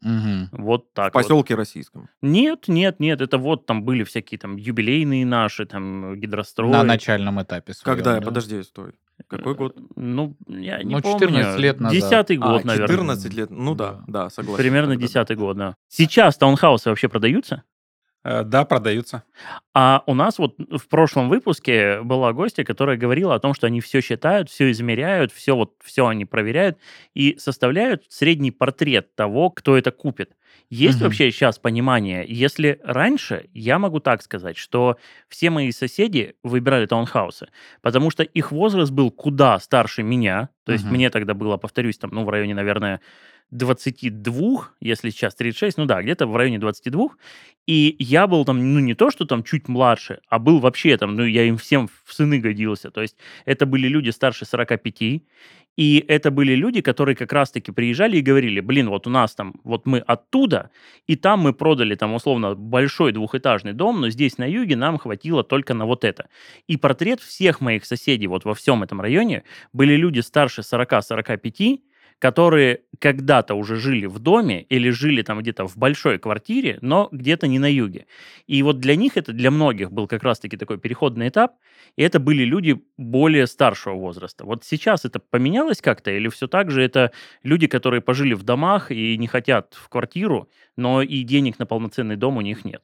[0.00, 0.48] Мгм.
[0.52, 1.22] Вот В так вот.
[1.22, 2.08] поселке российском.
[2.22, 6.70] Нет, нет, нет, это вот там были всякие там юбилейные наши, там гидрострой.
[6.70, 7.72] На начальном этапе.
[7.72, 8.18] своем, Когда?
[8.18, 8.26] да?
[8.26, 8.92] Подожди, стой.
[9.28, 9.76] Какой год?
[9.94, 11.18] Ну, я не Ну, помню.
[11.20, 11.96] 14 лет назад.
[11.96, 12.88] Десятый год, А, наверное.
[12.88, 13.50] 14 лет.
[13.50, 14.60] Ну да, да, согласен.
[14.60, 15.76] Примерно десятый год, да.
[15.88, 17.62] Сейчас таунхаусы вообще продаются?
[18.24, 19.24] Э, Да, продаются.
[19.74, 23.80] А у нас вот в прошлом выпуске была гостья, которая говорила о том, что они
[23.80, 26.78] все считают, все измеряют, все вот все они проверяют
[27.14, 30.32] и составляют средний портрет того, кто это купит.
[30.70, 31.04] Есть Мгм.
[31.04, 34.96] вообще сейчас понимание, если раньше, я могу так сказать, что
[35.28, 37.48] все мои соседи выбирали таунхаусы,
[37.82, 42.10] потому что их возраст был куда старше меня, то есть мне тогда было, повторюсь, там,
[42.12, 43.00] ну, в районе, наверное,
[43.50, 47.10] 22, если сейчас 36, ну да, где-то в районе 22.
[47.66, 51.14] И я был там, ну, не то, что там чуть младше, а был вообще там,
[51.14, 52.90] ну, я им всем в сыны годился.
[52.90, 55.22] То есть это были люди старше 45,
[55.76, 59.54] и это были люди, которые как раз-таки приезжали и говорили, блин, вот у нас там,
[59.64, 60.70] вот мы оттуда,
[61.06, 65.42] и там мы продали там условно большой двухэтажный дом, но здесь на юге нам хватило
[65.42, 66.28] только на вот это.
[66.66, 71.80] И портрет всех моих соседей вот во всем этом районе были люди старше 40-45,
[72.22, 77.48] которые когда-то уже жили в доме или жили там где-то в большой квартире, но где-то
[77.48, 78.06] не на юге.
[78.46, 81.56] И вот для них это, для многих был как раз-таки такой переходный этап,
[81.96, 84.44] и это были люди более старшего возраста.
[84.44, 87.10] Вот сейчас это поменялось как-то, или все так же это
[87.42, 92.14] люди, которые пожили в домах и не хотят в квартиру, но и денег на полноценный
[92.14, 92.82] дом у них нет.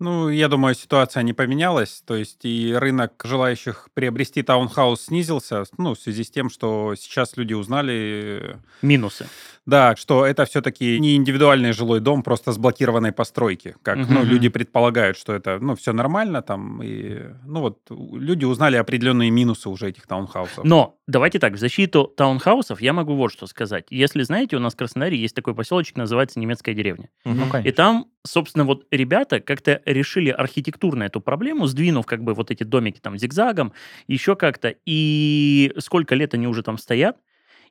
[0.00, 2.02] Ну, я думаю, ситуация не поменялась.
[2.06, 7.36] То есть и рынок желающих приобрести таунхаус снизился, ну, в связи с тем, что сейчас
[7.36, 9.26] люди узнали, Минусы.
[9.66, 13.76] да, что это все-таки не индивидуальный жилой дом, просто с блокированной постройки.
[13.82, 14.28] Как, ну, Мгм.
[14.28, 16.82] люди предполагают, что это, ну, все нормально там.
[16.82, 20.64] И, ну, вот люди узнали определенные минусы уже этих таунхаусов.
[20.64, 23.84] Но давайте так, в защиту таунхаусов я могу вот что сказать.
[23.90, 27.10] Если знаете, у нас в Краснодаре есть такой поселочек, называется Немецкая деревня.
[27.26, 27.62] Ну, Мгм.
[27.64, 32.64] И там, собственно, вот ребята как-то решили архитектурно эту проблему, сдвинув как бы вот эти
[32.64, 33.72] домики там зигзагом,
[34.06, 34.74] еще как-то.
[34.86, 37.16] И сколько лет они уже там стоят,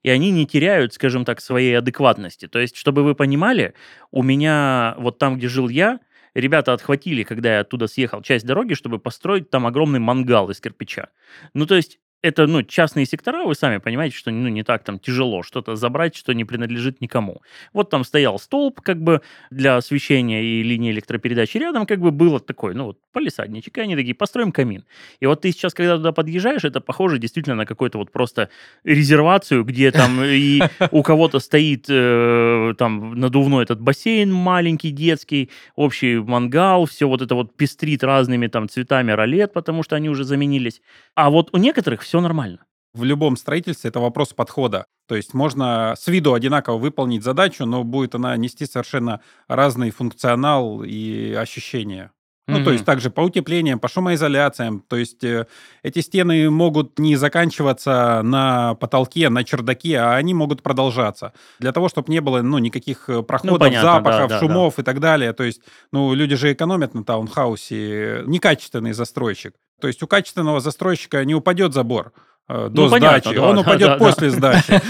[0.04, 2.48] и они не теряют, скажем так, своей адекватности.
[2.48, 3.74] То есть, чтобы вы понимали,
[4.12, 6.00] у меня вот там, где жил я,
[6.34, 11.10] ребята отхватили, когда я оттуда съехал, часть дороги, чтобы построить там огромный мангал из кирпича.
[11.54, 15.00] Ну, то есть, это, ну, частные сектора, вы сами понимаете, что, ну, не так там
[15.00, 17.42] тяжело что-то забрать, что не принадлежит никому.
[17.72, 21.58] Вот там стоял столб, как бы, для освещения и линии электропередачи.
[21.58, 24.86] Рядом, как бы, было такое, ну, вот, полисадничек, и они такие, построим камин.
[25.22, 28.50] И вот ты сейчас, когда туда подъезжаешь, это похоже действительно на какую-то вот просто
[28.84, 36.18] резервацию, где там и у кого-то стоит э, там надувной этот бассейн маленький, детский, общий
[36.18, 40.82] мангал, все вот это вот пестрит разными там цветами ролет, потому что они уже заменились.
[41.16, 42.66] А вот у некоторых все нормально.
[42.96, 44.88] В любом строительстве это вопрос подхода.
[45.08, 50.84] То есть можно с виду одинаково выполнить задачу, но будет она нести совершенно разный функционал
[50.84, 52.12] и ощущения.
[52.48, 54.84] Ну, то есть также по утеплениям, по шумоизоляциям.
[54.88, 55.46] То есть э,
[55.84, 61.34] эти стены могут не заканчиваться на потолке, на чердаке, а они могут продолжаться.
[61.60, 64.82] Для того, чтобы не было, ну, никаких э, проходов, понятно, да, запахов, да, шумов и
[64.82, 65.32] так далее.
[65.34, 68.24] То есть, ну, люди же экономят на таунхаусе.
[68.26, 69.54] Некачественный застройщик.
[69.80, 72.14] То есть у качественного застройщика не упадет забор
[72.50, 74.06] до Ну, понятно, сдачи, да, он да, упадет да, да.
[74.06, 74.66] после сдачи.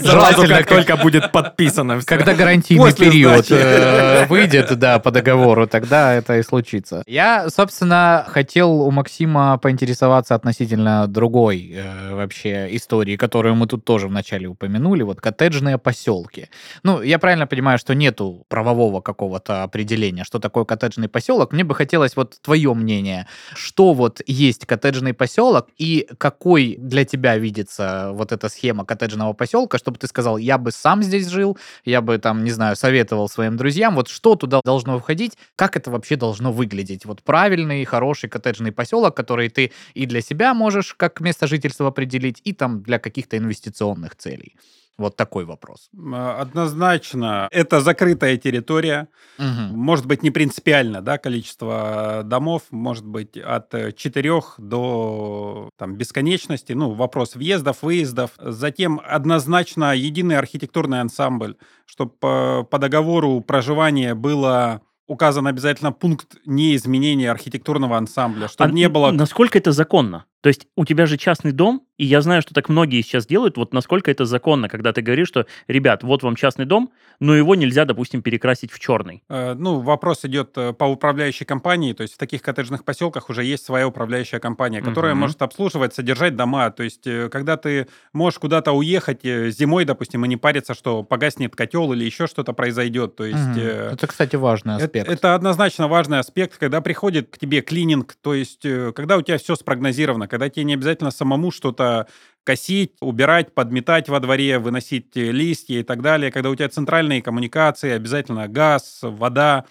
[0.00, 2.00] Сразу, Желательно, как только будет подписано.
[2.04, 7.04] Когда гарантийный После период э, выйдет, да, по договору, тогда это и случится.
[7.06, 14.08] Я, собственно, хотел у Максима поинтересоваться относительно другой э, вообще истории, которую мы тут тоже
[14.08, 16.48] вначале упомянули, вот коттеджные поселки.
[16.82, 21.52] Ну, я правильно понимаю, что нету правового какого-то определения, что такое коттеджный поселок.
[21.52, 27.36] Мне бы хотелось вот твое мнение, что вот есть коттеджный поселок и какой для тебя
[27.38, 32.00] видится вот эта схема коттеджного поселка, чтобы ты сказал, я бы сам здесь жил, я
[32.00, 36.16] бы там, не знаю, советовал своим друзьям, вот что туда должно входить, как это вообще
[36.16, 37.04] должно выглядеть.
[37.06, 42.40] Вот правильный, хороший коттеджный поселок, который ты и для себя можешь как место жительства определить,
[42.44, 44.56] и там для каких-то инвестиционных целей.
[44.96, 45.88] Вот такой вопрос.
[45.92, 49.08] М, Однозначно, это закрытая территория.
[49.38, 49.76] Мгм.
[49.76, 56.72] Может быть, не принципиально, да, количество домов, может быть, от 4 до там, бесконечности.
[56.74, 58.30] Ну, вопрос въездов, выездов.
[58.38, 67.30] Затем однозначно единый архитектурный ансамбль, чтобы по, по договору проживания было указан обязательно пункт неизменения
[67.30, 69.10] архитектурного ансамбля, чтобы А не было...
[69.10, 70.24] Насколько это законно?
[70.44, 73.56] То есть у тебя же частный дом, и я знаю, что так многие сейчас делают.
[73.56, 77.54] Вот насколько это законно, когда ты говоришь, что, ребят, вот вам частный дом, но его
[77.54, 79.22] нельзя, допустим, перекрасить в черный.
[79.30, 83.42] Э, Ну, вопрос идет э, по управляющей компании, то есть в таких коттеджных поселках уже
[83.42, 85.20] есть своя управляющая компания, которая Мгм.
[85.22, 86.70] может обслуживать, содержать дома.
[86.70, 91.04] То есть, э, когда ты можешь куда-то уехать э, зимой, допустим, и не париться, что
[91.04, 93.16] погаснет котел или еще что-то произойдет.
[93.16, 93.58] То есть, Мгм.
[93.60, 95.08] э, Это, кстати, важный это, аспект.
[95.08, 99.54] это однозначно важный аспект, когда приходит к тебе клининг, то есть когда у тебя все
[99.56, 102.08] спрогнозировано, когда тебе не обязательно самому что-то
[102.42, 107.22] косить, убирать, подметать во дворе, выносить э, листья и так далее, когда у тебя центральные
[107.22, 109.64] коммуникации, обязательно газ, вода,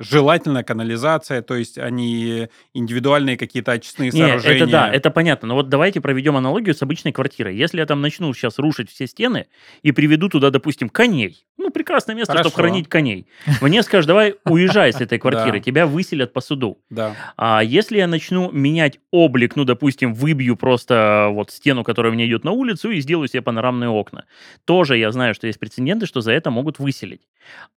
[0.00, 4.56] желательно канализация, то есть они индивидуальные какие-то очистные Не, сооружения.
[4.56, 5.48] это да, это понятно.
[5.48, 7.54] Но вот давайте проведем аналогию с обычной квартирой.
[7.56, 9.46] Если я там начну сейчас рушить все стены
[9.82, 12.48] и приведу туда, допустим, коней, ну, прекрасное место, Хорошо.
[12.48, 13.26] чтобы хранить коней,
[13.60, 16.78] мне скажут, давай уезжай с этой квартиры, тебя выселят по суду.
[16.88, 17.14] Да.
[17.36, 22.44] А если я начну менять облик, ну, допустим, выбью просто вот стену, которая мне идет
[22.44, 24.24] на улицу, и сделаю себе панорамные окна,
[24.64, 27.28] тоже я знаю, что есть прецеденты, что за это могут выселить.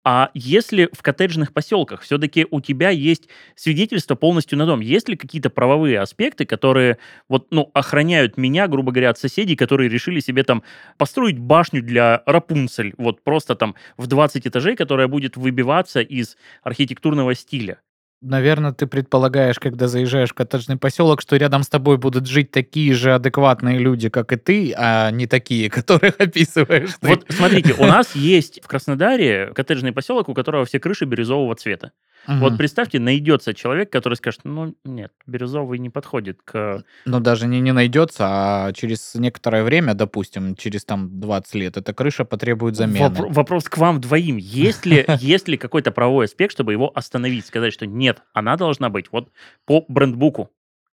[0.04, 5.16] А если в коттеджных поселках все-таки у тебя есть свидетельство полностью на дом, есть ли
[5.16, 10.44] какие-то правовые аспекты, которые вот, ну, охраняют меня, грубо говоря, от соседей, которые решили себе
[10.44, 10.62] там
[10.98, 17.34] построить башню для Рапунцель, вот просто там в 20 этажей, которая будет выбиваться из архитектурного
[17.34, 17.80] стиля?
[18.22, 22.94] Наверное, ты предполагаешь, когда заезжаешь в коттеджный поселок, что рядом с тобой будут жить такие
[22.94, 27.08] же адекватные люди, как и ты, а не такие, которых описываешь ты.
[27.08, 31.90] Вот смотрите, у нас есть в Краснодаре коттеджный поселок, у которого все крыши бирюзового цвета.
[32.26, 32.40] Мгм.
[32.40, 36.84] Вот представьте, найдется человек, который скажет, ну нет, бирюзовый не подходит к...
[37.04, 41.92] Ну, даже не, не найдется, а через некоторое время, допустим, через там 20 лет, эта
[41.92, 43.06] крыша потребует замены.
[43.06, 44.36] Вопро- вопрос к вам двоим.
[44.36, 48.88] Есть ли, есть ли какой-то правовой аспект, чтобы его остановить, сказать, что нет, она должна
[48.88, 49.30] быть вот
[49.66, 50.50] по брендбуку?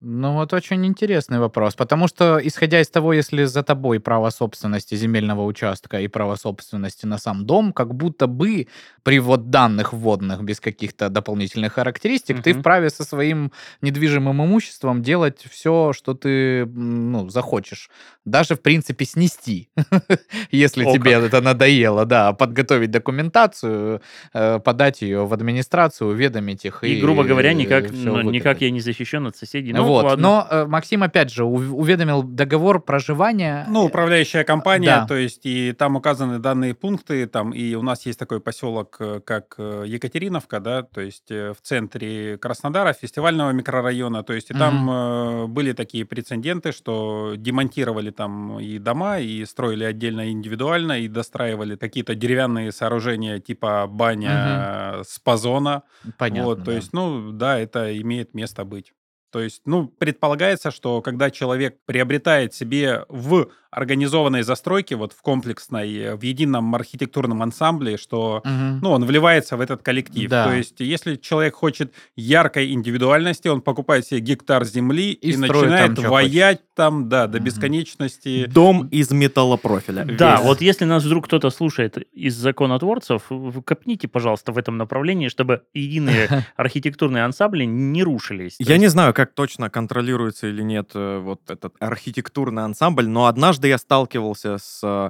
[0.07, 4.93] Ну, вот очень интересный вопрос, потому что, исходя из того, если за тобой право собственности
[4.93, 8.67] земельного участка и право собственности на сам дом, как будто бы
[9.01, 12.59] при вот данных вводных без каких-то дополнительных характеристик, ты Мгм.
[12.59, 17.89] вправе со своим недвижимым имуществом делать все, что ты ну, захочешь.
[18.25, 19.69] Даже, в принципе, снести,
[20.51, 24.01] если тебе это надоело, да, подготовить документацию,
[24.35, 26.83] э, подать ее в администрацию, уведомить их.
[26.83, 28.29] И, грубо говоря, никак, ну,
[28.61, 29.73] я не защищен от соседей.
[29.95, 30.21] Вот, ладно.
[30.23, 33.65] но э, Максим опять же ув- уведомил договор проживания.
[33.69, 35.05] Ну, управляющая компания, Да.
[35.07, 39.19] то есть и там указаны данные пункты, там и у нас есть такой поселок, э,
[39.25, 44.53] как э, Екатериновка, да, то есть э, в центре Краснодара, фестивального микрорайона, то есть и
[44.53, 51.07] там э, были такие прецеденты, что демонтировали там и дома, и строили отдельно индивидуально, и
[51.07, 55.83] достраивали какие-то деревянные сооружения типа баня, спазона,
[56.17, 56.43] Понятно.
[56.45, 56.73] вот, то да.
[56.73, 58.93] есть, ну, да, это имеет место быть.
[59.35, 65.93] То есть, ну, предполагается, что когда человек приобретает себе в организованной застройки вот в комплексной,
[65.97, 68.79] э, в едином архитектурном ансамбле, что Мгм.
[68.81, 70.29] ну, он вливается в этот коллектив.
[70.29, 70.45] Да.
[70.45, 75.95] То есть, если человек хочет яркой индивидуальности, он покупает себе гектар земли И и, начинает
[75.95, 77.45] там, воять там, да, до Мгм.
[77.45, 78.45] бесконечности.
[78.45, 80.05] Дом из металлопрофиля.
[80.17, 80.45] Да, Весь.
[80.45, 83.23] вот если нас вдруг кто-то слушает из законотворцев,
[83.65, 88.55] копните, пожалуйста, в этом направлении, чтобы единые архитектурные ансамбли не рушились.
[88.59, 93.25] Я есть- не знаю, как точно контролируется или нет э, вот этот архитектурный ансамбль, но
[93.25, 95.09] однажды я сталкивался с э,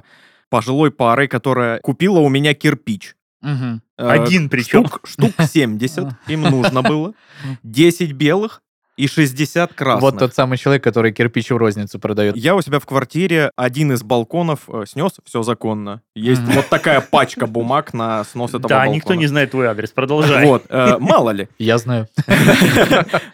[0.50, 3.16] пожилой парой, которая купила у меня кирпич.
[3.42, 3.82] Мгм.
[3.98, 4.86] Э, Один причем.
[4.86, 7.12] Штук, штук 70 им нужно было.
[7.62, 8.62] 10 белых
[8.96, 10.00] и 60 красных.
[10.02, 12.34] Вот тот самый человек, который кирпич в розницу продает.
[12.34, 16.00] Я у себя в квартире один из балконов э, снес, все законно.
[16.14, 18.94] Есть вот такая пачка бумаг на снос этого Да, балкона.
[18.96, 20.46] никто не знает твой адрес, продолжай.
[20.46, 21.48] Вот, э, мало ли.
[21.58, 22.08] Я знаю.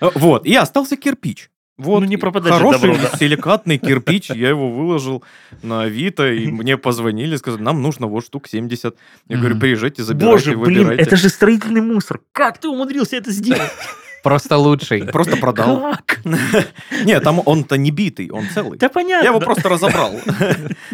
[0.00, 1.48] Вот, и остался кирпич.
[1.78, 3.16] Вот, Ну, не пропадать хороший добру, да.
[3.16, 5.24] силикатный кирпич, я его выложил
[5.62, 8.94] на Авито, и мне позвонили, сказали, нам нужно вот штук 70.
[9.28, 11.02] Я говорю, приезжайте, забирайте, Боже, блин, выбирайте.
[11.02, 12.20] это же строительный мусор.
[12.32, 13.70] Как ты умудрился это сделать?
[14.22, 15.04] Просто лучший.
[15.06, 15.80] Просто продал.
[16.06, 16.20] Как?
[17.04, 18.78] Нет, там он-то не битый, он целый.
[18.78, 19.24] Да понятно.
[19.24, 20.14] Я его просто разобрал.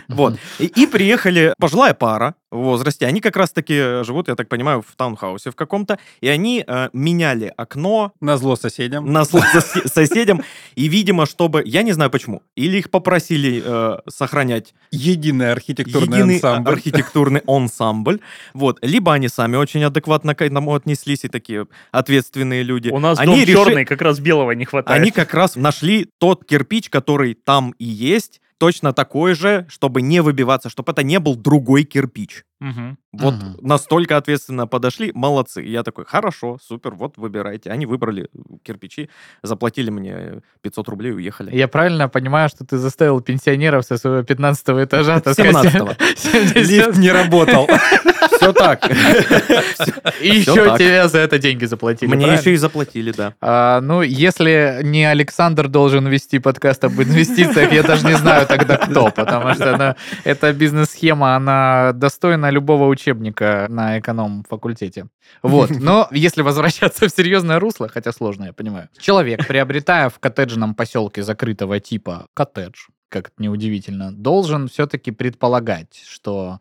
[0.09, 0.37] Вот.
[0.59, 3.07] И, приехали пожилая пара в возрасте.
[3.07, 5.99] Они как раз-таки живут, я так понимаю, в таунхаусе в каком-то.
[6.21, 9.13] И они э, меняли окно На зло соседям.
[9.13, 10.43] на зло сосе- соседям.
[10.75, 11.63] И, видимо, чтобы...
[11.67, 12.43] Я не знаю почему.
[12.57, 16.73] Или их попросили э, сохранять Единый архитектурный ансамбль.
[16.73, 18.21] архитектурный ансамбль.
[18.55, 18.79] Вот.
[18.83, 22.89] Либо они сами очень адекватно к этому отнеслись, и такие ответственные люди.
[22.89, 25.01] У нас они дом реши- черный, как раз белого не хватает.
[25.01, 30.21] Они как раз нашли тот кирпич, который там и есть, точно такой же, чтобы не
[30.21, 32.45] выбиваться, чтобы это не был другой кирпич.
[32.61, 32.99] Мгм.
[33.13, 33.57] Вот Мгм.
[33.63, 35.63] настолько ответственно подошли, молодцы.
[35.65, 37.71] И Я такой, хорошо, супер, вот выбирайте.
[37.71, 38.29] Они выбрали
[38.65, 39.09] кирпичи,
[39.43, 41.55] заплатили мне 500 рублей и уехали.
[41.57, 45.95] Я правильно понимаю, что ты заставил пенсионеров со своего 15 этажа таскать 17-го.
[46.17, 46.69] 70?
[46.71, 47.69] Лифт не работал.
[48.39, 48.89] Все так.
[50.21, 52.09] И еще тебе за это деньги заплатили.
[52.15, 53.35] Мне еще и заплатили, да.
[53.41, 58.77] А, ну, если не Александр должен вести подкаст об инвестициях, я даже не знаю тогда
[58.77, 65.07] кто, потому что она- эта бизнес-схема, она достойна любого учебника на эконом-факультете.
[65.43, 68.89] Вот, но если возвращаться в серьезное русло, хотя сложно, я понимаю.
[68.99, 76.61] Человек, приобретая в коттеджном поселке закрытого типа коттедж, как это неудивительно, должен все-таки предполагать, что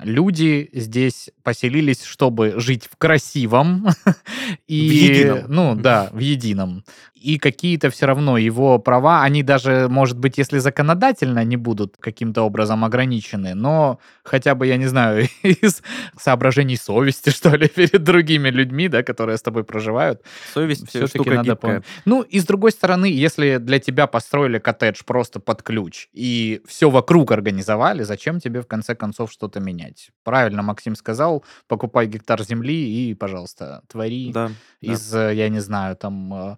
[0.00, 3.88] люди здесь поселились, чтобы жить в красивом
[4.66, 5.44] и, едином.
[5.48, 6.84] ну да, в едином.
[7.20, 12.42] И какие-то все равно его права, они даже, может быть, если законодательно не будут каким-то
[12.42, 15.82] образом ограничены, но хотя бы, я не знаю, из
[16.18, 20.22] соображений совести, что ли, перед другими людьми, да, которые с тобой проживают,
[20.54, 21.56] Совесть все-таки штука надо гибкая.
[21.56, 21.84] помнить.
[22.04, 26.90] Ну, и с другой стороны, если для тебя построили коттедж просто под ключ и все
[26.90, 30.10] вокруг организовали, зачем тебе в конце концов что-то менять?
[30.24, 34.48] Правильно Максим сказал, покупай гектар земли и, пожалуйста, твори Да.
[34.48, 34.92] да.
[34.92, 36.56] из, э, я не знаю, там, э,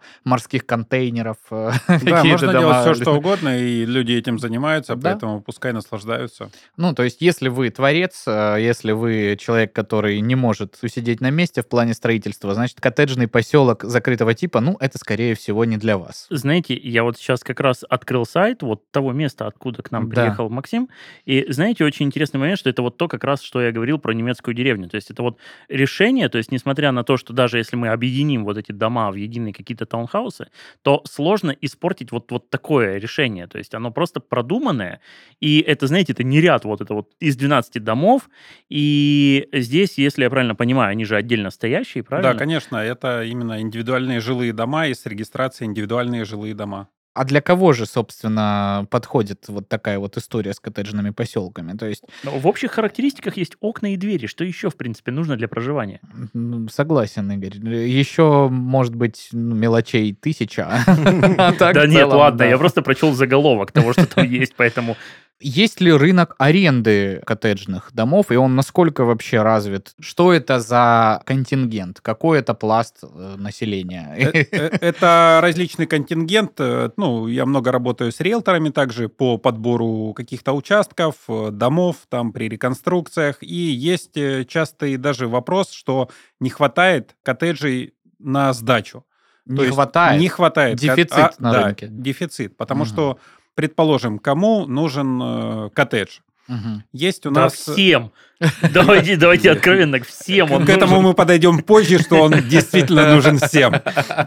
[0.51, 1.37] морских контейнеров.
[1.51, 1.71] э,
[2.03, 2.61] Да, можно дома.
[2.61, 5.11] делать все, что угодно, и люди этим занимаются, Да.
[5.11, 6.51] поэтому пускай наслаждаются.
[6.77, 11.31] Ну, то есть, если вы творец, э, если вы человек, который не может усидеть на
[11.31, 15.97] месте в плане строительства, значит, коттеджный поселок закрытого типа, ну, это, скорее всего, не для
[15.97, 16.27] вас.
[16.31, 20.17] Знаете, я вот сейчас как раз открыл сайт вот того места, откуда к нам Да.
[20.23, 20.89] приехал Максим,
[21.27, 24.13] и знаете, очень интересный момент, что это вот то как раз, что я говорил про
[24.13, 24.89] немецкую деревню.
[24.89, 28.45] То есть это вот решение, то есть несмотря на то, что даже если мы объединим
[28.45, 30.40] вот эти дома в единые какие-то таунхаусы,
[30.83, 33.47] то сложно испортить вот, вот такое решение.
[33.47, 35.01] То есть оно просто продуманное,
[35.41, 38.29] и это, знаете, это не ряд вот это вот из 12 домов,
[38.69, 42.33] и здесь, если я правильно понимаю, они же отдельно стоящие, правильно?
[42.33, 46.89] Да, конечно, это именно индивидуальные жилые дома и с регистрацией индивидуальные жилые дома.
[47.13, 51.77] А для кого же, собственно, подходит вот такая вот история с коттеджными поселками?
[51.77, 54.27] То есть, Но В общих характеристиках есть окна и двери.
[54.27, 56.01] Что еще, в принципе, нужно для проживания?
[56.35, 57.59] м, согласен, Игорь.
[57.59, 60.69] Еще, может быть, ну, мелочей тысяча.
[60.87, 64.97] а да нет, ладно, я просто прочел заголовок того, что там есть, поэтому...
[65.41, 69.95] Есть ли рынок аренды коттеджных домов, и он насколько вообще развит?
[69.99, 72.01] Что это за контингент?
[72.01, 74.15] Какой это пласт э, населения?
[74.19, 76.59] Э, э, Это различный контингент.
[76.97, 81.15] Ну, я много работаю с риэлторами также по подбору каких-то участков,
[81.53, 83.43] домов там при реконструкциях.
[83.43, 89.05] И есть частый даже вопрос, что не хватает коттеджей на сдачу.
[89.47, 90.21] То Не есть хватает.
[90.21, 90.79] Не хватает.
[90.79, 91.89] Дефицит на да, рынке.
[91.91, 92.57] Дефицит.
[92.57, 92.93] Потому Мгм.
[92.93, 93.19] что,
[93.55, 96.19] предположим, кому нужен э, коттедж?
[96.49, 96.83] Мгм.
[96.93, 97.55] Есть у Да нас...
[97.55, 98.11] всем.
[98.73, 101.09] Давайте, давайте откровенно, всем он К этому нужен.
[101.09, 103.75] мы подойдем позже, что он действительно нужен всем.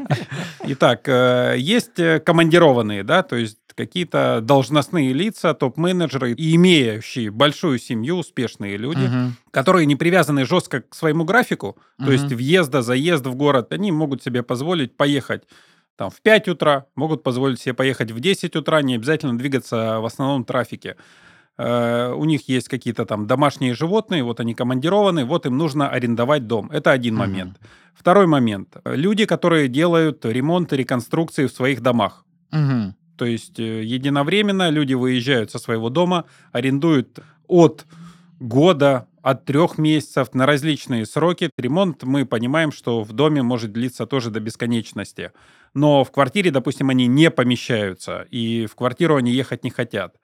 [0.66, 7.80] Итак, э, есть э, командированные, да, то есть какие-то должностные лица, топ-менеджеры, и имеющие большую
[7.80, 9.36] семью, успешные люди, Мгм.
[9.52, 14.22] которые не привязаны жестко к своему графику, то есть въезда, заезда в город, они могут
[14.24, 15.44] себе позволить поехать
[15.96, 20.06] там в 5 утра, могут позволить себе поехать в 10 утра, не обязательно двигаться в
[20.06, 20.96] основном трафике.
[21.58, 26.48] Э, У них есть какие-то там домашние животные, вот они командированы, вот им нужно арендовать
[26.48, 26.70] дом.
[26.72, 27.22] Это один Мгм.
[27.24, 27.60] момент.
[27.94, 28.76] Второй момент.
[28.86, 32.26] Люди, которые делают ремонт и реконструкции в своих домах.
[32.52, 32.96] Мгм.
[33.18, 37.86] То есть э, единовременно люди выезжают со своего дома, арендуют от
[38.40, 41.50] года, от трех месяцев на различные сроки.
[41.58, 45.32] Ремонт, мы понимаем, что в доме может длиться тоже до бесконечности.
[45.74, 50.16] Но в квартире, допустим, они не помещаются, и в квартиру они ехать не хотят.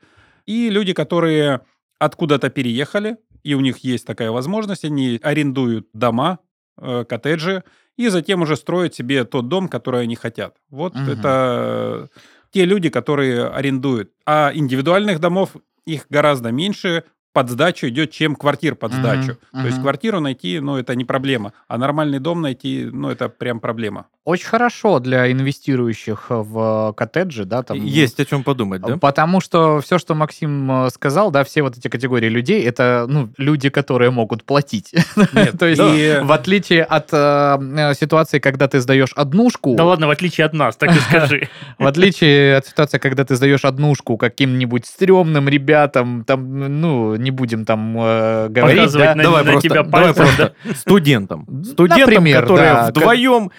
[0.46, 1.62] И люди, которые
[2.00, 6.40] откуда-то переехали, и у них есть такая возможность, они арендуют дома,
[6.82, 7.64] э, коттеджи,
[7.98, 10.56] и затем уже строят себе тот дом, который они хотят.
[10.70, 11.10] Вот Мгм.
[11.10, 12.10] это
[12.52, 14.12] те люди, которые арендуют.
[14.26, 19.38] А индивидуальных домов их гораздо меньше под сдачу идет, чем квартир под сдачу.
[19.52, 21.54] То есть квартиру найти, ну, это не проблема.
[21.68, 24.08] А нормальный дом найти, ну, это прям проблема.
[24.30, 27.84] Очень хорошо для инвестирующих в коттеджи, да, там.
[27.84, 28.96] Есть о чем подумать, да?
[28.98, 33.30] Потому что все, что Максим э, сказал, да, все вот эти категории людей, это, ну,
[33.38, 34.94] люди, которые могут платить.
[35.60, 40.06] То есть, и- в отличие от э, э, ситуации, когда ты сдаешь однушку, Да ладно,
[40.06, 41.50] в отличие от нас, так и скажи.
[41.80, 47.66] в отличие от ситуации, когда ты сдаешь однушку каким-нибудь стрёмным ребятам, там, ну, не будем
[47.66, 51.48] там э, говорить, Показывать да, на- давай на просто, тебя давай пальцем, просто студентам.
[51.66, 53.52] Студентам, Например, которые да, как- вдвоем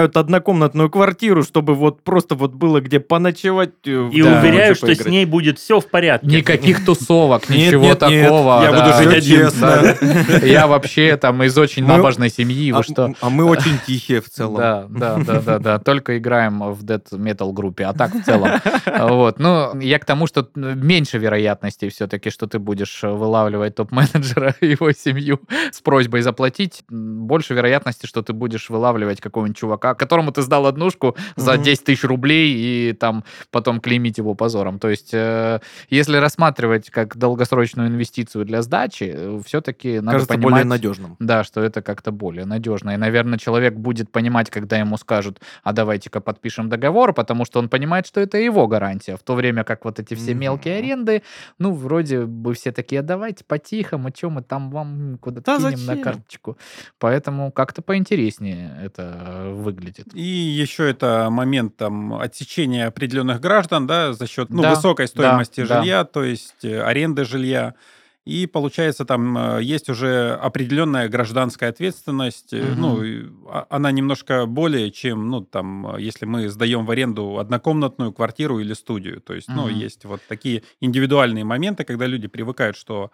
[0.00, 3.70] снимают однокомнатную квартиру, чтобы вот просто вот было где поночевать.
[3.86, 4.38] э, И Да.
[4.40, 5.06] уверяю, ночью что с поиграть.
[5.12, 6.26] ней будет все в порядке.
[6.26, 8.62] никаких тусовок, Нет, ничего нет, нет, такого.
[8.62, 8.84] я да.
[8.84, 9.40] буду жить один.
[9.40, 9.96] честно.
[10.46, 13.14] Я вообще там из очень Мы- набожной семьи, вы А- что?
[13.20, 14.56] А мы очень тихие в целом.
[14.56, 15.78] Да, да, да, да, да.
[15.78, 18.50] Только играем в Dead Metal группе, а так в целом.
[18.86, 19.38] Вот.
[19.38, 24.92] Ну, я к тому, что меньше вероятностей все-таки, что ты будешь вылавливать топ-менеджера и его
[24.92, 25.40] семью
[25.72, 26.82] с просьбой заплатить.
[26.88, 31.62] Больше вероятности, что ты будешь вылавливать какого-нибудь чувака, которому ты сдал однушку за Мгм.
[31.62, 34.78] 10 тысяч рублей и там потом клеймить его позором.
[34.78, 40.50] То есть, э, если рассматривать как долгосрочную инвестицию для сдачи, все-таки надо Кажется понимать...
[40.52, 41.16] более надежным.
[41.18, 42.90] Да, что это как-то более надежно.
[42.90, 47.68] И, наверное, человек будет понимать, когда ему скажут, а давайте-ка подпишем договор, потому что он
[47.68, 49.16] понимает, что это его гарантия.
[49.16, 51.22] В то время как вот эти все мелкие аренды,
[51.58, 55.70] ну, вроде бы все такие, «А давайте по-тихому, что мы там вам куда-то Да кинем
[55.70, 56.02] на зачем?
[56.02, 56.56] карточку.
[56.98, 60.06] Поэтому как-то поинтереснее это выглядит.
[60.14, 65.62] И еще это момент там отсечения определенных граждан, да, за счет ну, Да, высокой стоимости
[65.62, 65.80] да.
[65.80, 67.74] жилья, то есть э, аренды жилья.
[68.26, 72.52] И получается, там э, есть уже определенная гражданская ответственность.
[72.52, 72.80] Мгм.
[72.80, 73.02] Ну,
[73.48, 78.74] а- она немножко более, чем, ну, там, если мы сдаем в аренду однокомнатную квартиру или
[78.74, 79.20] студию.
[79.22, 79.74] То есть, ну, Мгм.
[79.74, 83.10] есть вот такие индивидуальные моменты, когда люди привыкают, что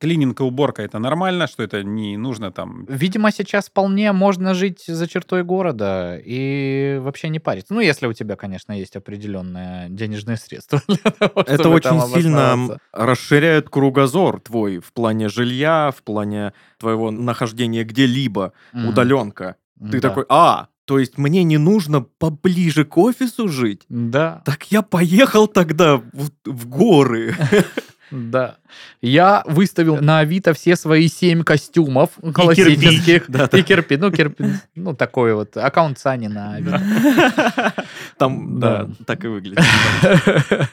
[0.00, 4.84] клининг и уборка это нормально, что это не нужно там Видимо, сейчас вполне можно жить
[4.86, 7.74] за чертой города и вообще не париться.
[7.74, 10.80] Ну, если у тебя, конечно, есть определенные денежные средства.
[10.88, 16.52] для того, Это чтобы там очень сильно расширяет кругозор твой в плане жилья, в плане
[16.78, 18.88] твоего нахождения где-либо, Мгм.
[18.88, 19.56] удаленка.
[19.90, 20.08] Ты Да.
[20.08, 23.82] такой, а, то есть мне не нужно поближе к офису жить?
[23.88, 27.34] Да, Так я поехал тогда в, в горы.
[28.10, 28.56] да.
[29.00, 33.28] Я выставил на Авито все свои семь костюмов классических.
[33.28, 33.98] И кирпич.
[33.98, 34.46] Ну, кирпич.
[34.74, 35.56] Ну, такой вот.
[35.56, 36.80] Аккаунт Сани на Авито.
[38.18, 38.88] Там, Да.
[39.06, 39.64] так и выглядит.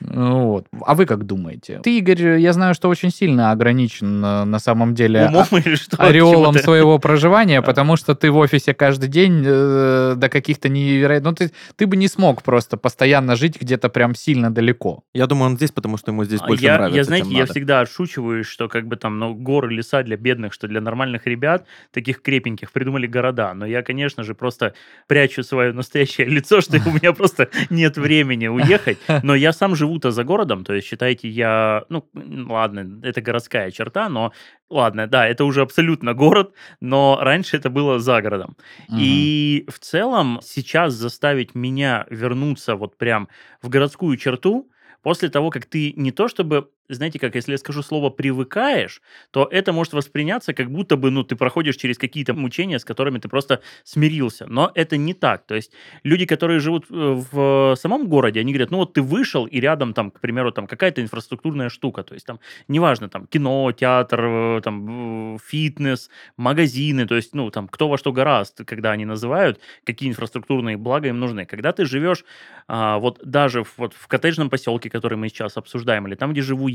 [0.00, 0.66] Вот.
[0.84, 1.80] А вы как думаете?
[1.82, 5.24] Ты, Игорь, я знаю, что очень сильно ограничен э, на самом деле
[5.98, 11.30] ореолом своего проживания, потому что ты в офисе каждый день э, до каких-то невероятных...
[11.30, 15.02] Ну, ты, ты бы не смог просто постоянно жить где-то прям сильно далеко.
[15.14, 17.52] Я думаю, он здесь, потому что ему здесь А больше нравится, знаете, я надо.
[17.52, 21.66] всегда отшучиваю, что как бы там, ну, горы, леса для бедных, что для нормальных ребят,
[21.90, 23.54] таких крепеньких, придумали города.
[23.54, 24.74] Но я, конечно же, просто
[25.06, 28.98] прячу свое настоящее лицо, что у меня просто нет времени уехать.
[29.22, 34.08] Но я сам живу-то за городом, то есть, считайте, я, ну, ладно, это городская черта,
[34.08, 34.32] но
[34.70, 38.56] ладно, да, это уже абсолютно город, но раньше это было за городом.
[38.90, 43.28] И в целом сейчас заставить меня вернуться вот прям
[43.62, 44.70] в городскую черту,
[45.02, 49.48] после того, как ты не то чтобы знаете как, если я скажу слово «привыкаешь», то
[49.50, 53.28] это может восприняться как будто бы, ну, ты проходишь через какие-то мучения, с которыми ты
[53.28, 54.46] просто смирился.
[54.46, 55.46] Но это не так.
[55.46, 55.72] То есть
[56.02, 56.94] люди, которые живут э,
[57.32, 60.66] в самом городе, они говорят, ну, вот ты вышел, и рядом там, к примеру, там
[60.66, 62.02] какая-то инфраструктурная штука.
[62.02, 67.50] То есть там, неважно, там кино, театр, э, там э, фитнес, магазины, то есть, ну,
[67.50, 71.44] там кто во что гораст, когда они называют, какие инфраструктурные блага им нужны.
[71.46, 72.24] Когда ты живешь
[72.66, 76.42] а, вот даже в, вот в коттеджном поселке, который мы сейчас обсуждаем, или там, где
[76.42, 76.68] живу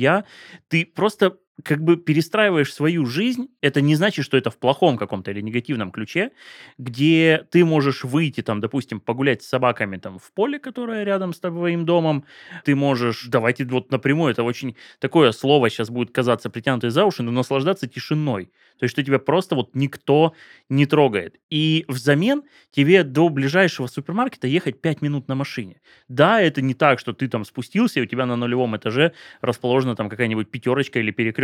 [0.67, 5.29] ты просто как бы перестраиваешь свою жизнь, это не значит, что это в плохом каком-то
[5.31, 6.31] или негативном ключе,
[6.79, 11.39] где ты можешь выйти там, допустим, погулять с собаками там в поле, которое рядом с
[11.39, 12.25] твоим домом,
[12.65, 17.21] ты можешь, давайте вот напрямую, это очень такое слово сейчас будет казаться притянутой за уши,
[17.21, 18.45] но наслаждаться тишиной.
[18.79, 20.33] То есть, что тебя просто вот никто
[20.69, 21.35] не трогает.
[21.49, 25.81] И взамен тебе до ближайшего супермаркета ехать 5 минут на машине.
[26.07, 29.95] Да, это не так, что ты там спустился, и у тебя на нулевом этаже расположена
[29.95, 31.42] там какая-нибудь пятерочка или перекресток.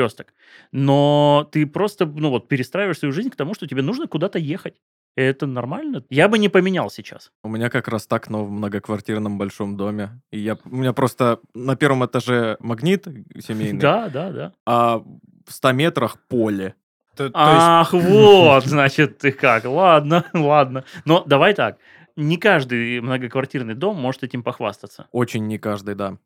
[0.71, 4.75] Но ты просто, ну вот, перестраиваешь свою жизнь к тому, что тебе нужно куда-то ехать.
[5.15, 6.03] Это нормально.
[6.09, 7.31] Я бы не поменял сейчас.
[7.43, 10.21] У меня как раз так, но в многоквартирном большом доме.
[10.31, 13.05] И я, у меня просто на первом этаже магнит
[13.39, 14.53] семейный, Да, да, да.
[14.65, 16.75] а в 100 метрах поле.
[17.17, 19.65] То- то есть Ах, вот, значит, ты как.
[19.65, 20.85] Ладно, ладно.
[21.03, 21.77] Но давай так.
[22.15, 25.07] Не каждый многоквартирный дом может этим похвастаться.
[25.11, 26.17] Очень не каждый, да.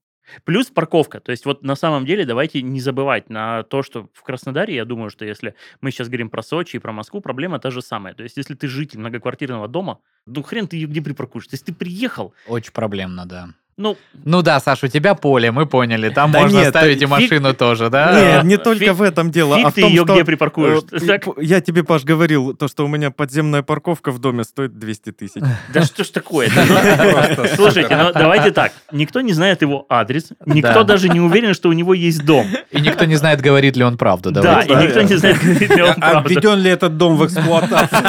[0.43, 1.19] Плюс парковка.
[1.19, 4.85] То есть вот на самом деле давайте не забывать на то, что в Краснодаре, я
[4.85, 8.13] думаю, что если мы сейчас говорим про Сочи и про Москву, проблема та же самая.
[8.13, 11.47] То есть если ты житель многоквартирного дома, ну хрен ты где припаркуешь.
[11.47, 13.49] То есть ты приехал, Очень проблемно, да.
[13.77, 16.09] Ну, Ну да, Саш, у тебя поле, мы поняли.
[16.09, 18.13] Там Да можно нет, ставить и фиг- машину тоже, да?
[18.19, 20.13] Нет, не Э, только фиг- в этом дело, фиг а в ты том, ее что...
[20.13, 20.83] где припаркуешь.
[20.91, 21.17] э.
[21.41, 25.41] Я тебе, Паш, говорил, то, что у меня подземная парковка в доме стоит 200 тысяч.
[25.73, 26.49] да что ж такое?
[27.55, 28.71] Слушайте, ну давайте так.
[28.91, 30.83] Никто не знает его адрес, никто Да.
[30.83, 32.47] даже не уверен, что у него есть дом.
[32.71, 34.31] И никто не знает, говорит ли он правду.
[34.31, 36.29] Да, и никто не знает, говорит ли он А правду.
[36.29, 38.01] введен ли этот дом в эксплуатацию?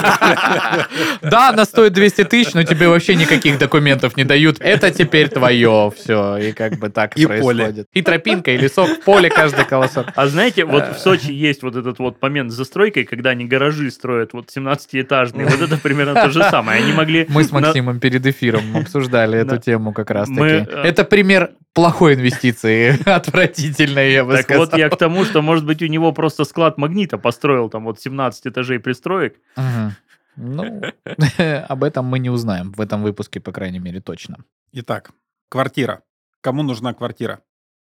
[1.23, 4.57] Да, она стоит 200 тысяч, но тебе вообще никаких документов не дают.
[4.61, 5.91] Это теперь твое.
[5.91, 7.89] Все, и как бы так И происходит.
[7.93, 10.07] И тропинка, и лесок, в поле каждый колосок.
[10.15, 13.91] А знаете, вот в Сочи есть вот этот вот момент с застройкой, когда они гаражи
[13.91, 15.49] строят, вот 17-этажные.
[15.49, 16.83] Вот это примерно то же самое.
[16.83, 17.27] Они могли...
[17.29, 20.41] Мы с Максимом перед эфиром обсуждали эту тему как раз таки.
[20.41, 24.67] Мы, э, Это пример плохой инвестиции, отвратительной, я бы Так сказал.
[24.67, 28.01] вот я к тому, что, может быть, у него просто склад магнита построил там вот
[28.01, 29.37] 17 этажей пристроек.
[29.57, 29.93] Мгм.
[30.37, 30.83] Ну,
[31.69, 34.39] об этом мы не узнаем в этом выпуске, по крайней мере, точно.
[34.73, 35.13] Итак,
[35.49, 36.03] квартира.
[36.41, 37.41] Кому нужна квартира?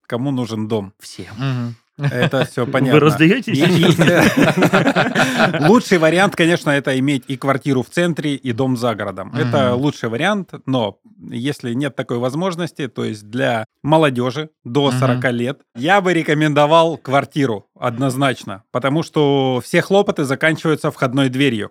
[0.07, 0.93] Кому нужен дом?
[0.99, 1.75] Всем.
[1.99, 3.01] Это все Вы понятно.
[3.01, 3.59] раздаетесь?
[3.59, 3.97] И- и-
[5.69, 9.33] Лучший вариант, конечно, это иметь и квартиру в центре, и дом за городом.
[9.35, 10.99] Это лучший вариант, но
[11.31, 14.99] если нет такой возможности, то есть для молодежи до Мгм.
[14.99, 21.71] 40 лет, я бы рекомендовал квартиру однозначно, потому что все хлопоты заканчиваются входной дверью.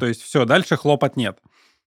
[0.00, 1.38] То есть все, дальше хлопот нет.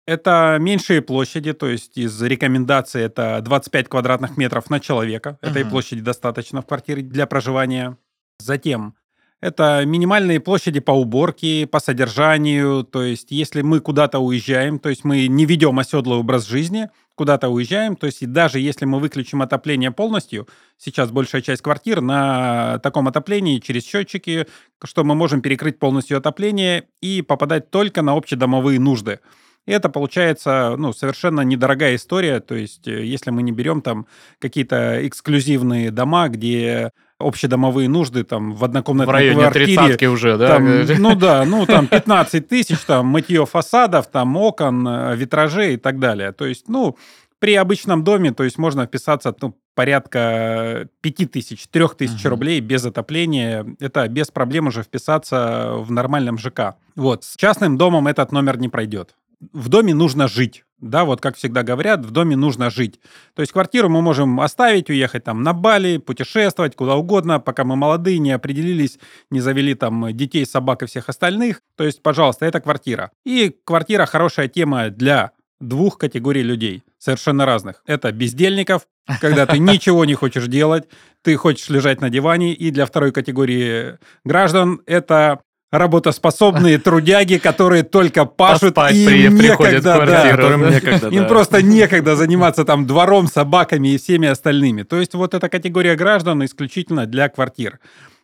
[0.06, 5.38] Это меньшие площади, то есть из рекомендаций это 25 квадратных метров на человека.
[5.40, 5.70] Этой Мгм.
[5.70, 7.96] площади достаточно в квартире для проживания.
[8.38, 8.94] Затем
[9.40, 12.84] это минимальные площади по уборке, по содержанию.
[12.84, 17.48] То есть если мы куда-то уезжаем, то есть мы не ведем оседлый образ жизни, куда-то
[17.48, 20.48] уезжаем, то есть и даже если мы выключим отопление полностью,
[20.78, 24.46] сейчас большая часть квартир на таком отоплении через счетчики,
[24.82, 29.20] что мы можем перекрыть полностью отопление и попадать только на общедомовые нужды.
[29.66, 32.40] И это получается ну, совершенно недорогая история.
[32.40, 34.06] То есть, э, если мы не берем там
[34.38, 40.48] какие-то эксклюзивные дома, где общедомовые нужды там в В однокомнатной районе квартире уже, да?
[40.48, 45.76] там, ну да, ну там 15 тысяч, там мытье фасадов, там окон, э, витражей и
[45.76, 46.32] так далее.
[46.32, 46.96] То есть, ну,
[47.38, 52.30] при обычном доме, то есть можно вписаться ну, порядка 5 тысяч, 3 тысяч Мгм.
[52.30, 53.66] рублей без отопления.
[53.80, 56.76] Это без проблем уже вписаться в нормальном ЖК.
[56.96, 59.14] Вот, с частным домом этот номер не пройдет.
[59.52, 60.64] В доме нужно жить.
[60.78, 63.00] Да, вот как всегда говорят, в доме нужно жить.
[63.34, 67.74] То есть квартиру мы можем оставить, уехать там на Бали, путешествовать куда угодно, пока мы
[67.74, 68.98] молодые, не определились,
[69.30, 71.62] не завели там детей, собак и всех остальных.
[71.76, 73.12] То есть, пожалуйста, это квартира.
[73.24, 77.82] И квартира хорошая тема для двух категорий людей, совершенно разных.
[77.86, 78.86] Это бездельников,
[79.20, 80.88] когда ты ничего не хочешь делать,
[81.22, 82.52] ты хочешь лежать на диване.
[82.52, 85.40] И для второй категории граждан это
[85.78, 90.36] работоспособные трудяги, которые только пашут, Поспать и им приходят в некогда, да, квартиру.
[90.36, 91.28] Которым некогда, им да.
[91.28, 94.82] просто некогда заниматься там двором, собаками и всеми остальными.
[94.84, 97.80] То есть вот эта категория граждан исключительно для квартир.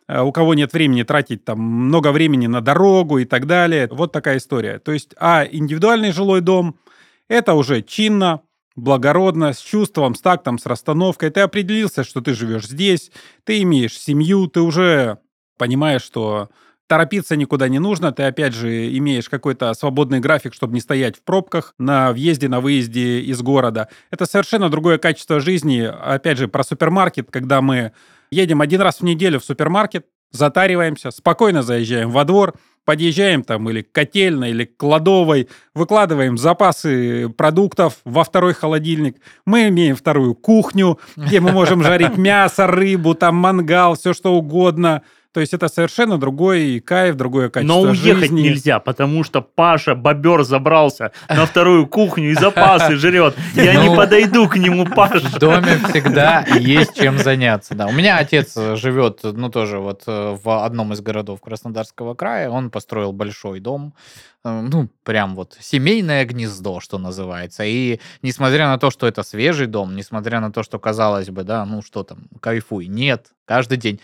[0.07, 3.87] Э, У кого нет времени тратить там много времени на дорогу и так далее.
[3.91, 4.79] Вот такая история.
[4.79, 6.77] То есть, а индивидуальный жилой дом
[7.27, 8.41] это уже чинно,
[8.75, 11.29] благородно, с чувством, с тактом, с расстановкой.
[11.29, 13.11] Ты определился, что ты живешь здесь,
[13.43, 15.19] ты имеешь семью, ты уже
[15.57, 16.49] понимаешь, что
[16.91, 18.11] торопиться никуда не нужно.
[18.11, 22.59] Ты, опять же, имеешь какой-то свободный график, чтобы не стоять в пробках на въезде, на
[22.59, 23.87] выезде из города.
[24.09, 25.83] Это совершенно другое качество жизни.
[25.83, 27.93] Опять же, про супермаркет, когда мы
[28.29, 33.83] едем один раз в неделю в супермаркет, затариваемся, спокойно заезжаем во двор, подъезжаем там или
[33.83, 39.15] к котельной, или к кладовой, выкладываем запасы продуктов во второй холодильник.
[39.45, 45.03] Мы имеем вторую кухню, где мы можем жарить мясо, рыбу, там мангал, все что угодно–
[45.33, 48.41] то есть это совершенно другой кайф, другое качество Но уехать жизни.
[48.41, 53.35] нельзя, потому что Паша, бобер, забрался на вторую кухню и запасы жрет.
[53.55, 55.19] Я не Ну, подойду к нему, Паша.
[55.19, 57.87] В доме всегда есть чем заняться, да.
[57.87, 62.49] У меня отец живет, ну, тоже вот э, в одном из городов Краснодарского края.
[62.49, 63.93] Он построил большой дом,
[64.43, 67.63] э, ну, прям вот семейное гнездо, что называется.
[67.63, 71.65] И несмотря на то, что это свежий дом, несмотря на то, что казалось бы, да,
[71.65, 73.99] ну, что там, кайфуй, нет, каждый день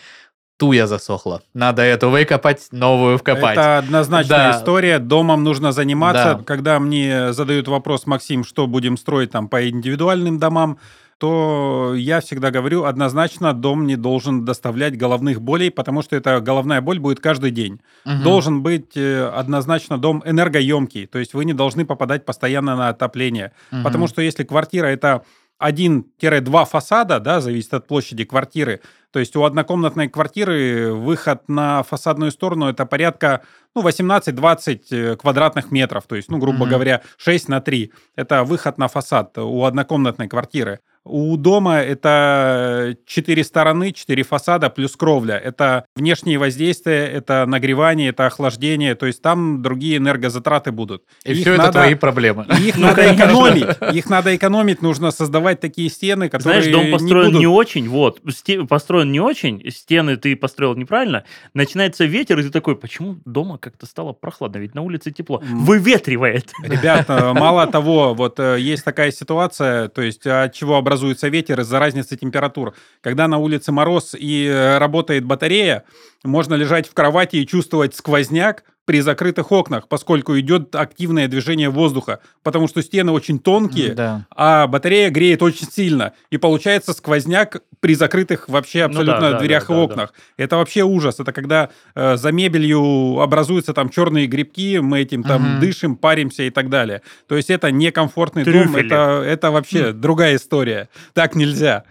[0.57, 1.41] туя засохла.
[1.53, 3.53] Надо эту выкопать, новую вкопать.
[3.57, 4.57] Это однозначная Да.
[4.57, 4.99] история.
[4.99, 6.35] Домом нужно заниматься.
[6.39, 6.43] Да.
[6.43, 10.79] Когда мне задают вопрос, Максим, что будем строить там по индивидуальным домам,
[11.19, 16.79] то я всегда говорю, однозначно дом не должен доставлять головных болей, потому что эта головная
[16.81, 17.79] боль будет каждый день.
[18.05, 18.23] Мгм.
[18.23, 23.51] Должен быть э, однозначно дом энергоемкий, то есть вы не должны попадать постоянно на отопление.
[23.71, 23.83] Мгм.
[23.83, 25.23] Потому что если квартира это
[25.61, 28.81] 1-2 фасада, да, зависит от площади квартиры.
[29.11, 33.41] То есть у однокомнатной квартиры выход на фасадную сторону это порядка
[33.73, 36.05] ну, 18-20 э, квадратных метров.
[36.07, 36.69] То есть, ну, грубо Мгм.
[36.69, 37.91] говоря, 6 на 3.
[38.15, 40.79] Это выход на фасад у однокомнатной квартиры.
[41.09, 45.35] У дома это 4 стороны, 4 фасада плюс кровля.
[45.35, 48.95] Это внешние воздействия, это нагревание, это охлаждение.
[48.95, 51.03] То есть там другие энергозатраты будут.
[51.23, 52.45] И Их все это надо- твои проблемы.
[52.61, 53.23] их Ну, надо конечно.
[53.23, 53.67] экономить.
[53.95, 54.81] Их надо экономить.
[54.81, 59.19] Нужно создавать такие стены, которые Знаешь, дом построен не, будут- очень, вот, сте- построен не
[59.19, 64.57] очень, стены ты построил неправильно, начинается ветер, и ты такой, почему дома как-то стало прохладно,
[64.57, 65.41] ведь на улице тепло.
[65.43, 66.51] Выветривает.
[66.63, 70.96] Ребята, мало того, вот э, есть такая ситуация, то есть от чего образуется
[71.29, 72.73] ветер из-за разницы температур.
[73.01, 75.83] Когда на улице мороз и э, работает батарея,
[76.23, 82.19] можно лежать в кровати и чувствовать сквозняк при закрытых окнах, поскольку идет активное движение воздуха,
[82.41, 84.25] потому что стены очень тонкие, Да.
[84.33, 86.13] а батарея греет очень сильно.
[86.29, 90.13] И получается сквозняк при закрытых вообще Ну да, абсолютно да, дверях да, и да, окнах.
[90.37, 91.19] Это вообще ужас.
[91.19, 95.59] Это когда э, за мебелью образуются там черные грибки, мы этим там Мгм.
[95.59, 97.01] дышим, паримся и так далее.
[97.27, 98.85] То есть это некомфортный дом, Трюфели.
[98.85, 100.87] это, это вообще другая история.
[101.13, 101.83] Так нельзя.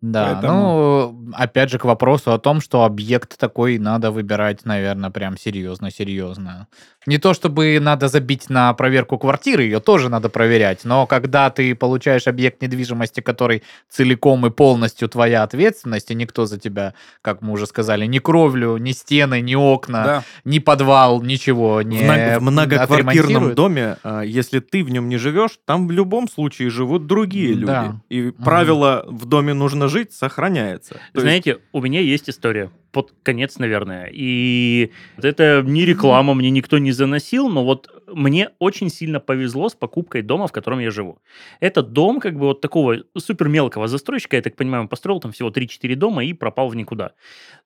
[0.00, 5.10] Да, Поэтому- ну, опять же, к вопросу о том, что объект такой надо выбирать, наверное,
[5.10, 6.68] прям серьезно-серьезно.
[7.08, 11.74] Не то, чтобы надо забить на проверку квартиры, ее тоже надо проверять, но когда ты
[11.74, 16.92] получаешь объект недвижимости, который целиком и полностью твоя ответственность, и никто за тебя,
[17.22, 20.24] как мы уже сказали, ни кровлю, ни стены, ни окна, Да.
[20.44, 25.88] ни подвал, ничего не В, многоквартирном доме, а, если ты в нем не живешь, там
[25.88, 27.64] в любом случае живут другие люди.
[27.64, 28.00] Да.
[28.10, 30.92] И правило «в доме нужно жить» сохраняется.
[30.92, 32.70] То есть Знаете, у меня есть история.
[32.92, 34.08] Под конец, наверное.
[34.12, 39.74] И это не реклама, мне никто не заносил, но вот мне очень сильно повезло с
[39.74, 41.18] покупкой дома, в котором я живу.
[41.60, 45.32] Это дом как бы вот такого супер мелкого застройщика, я так понимаю, он построил там
[45.32, 47.12] всего 3-4 дома и пропал в никуда.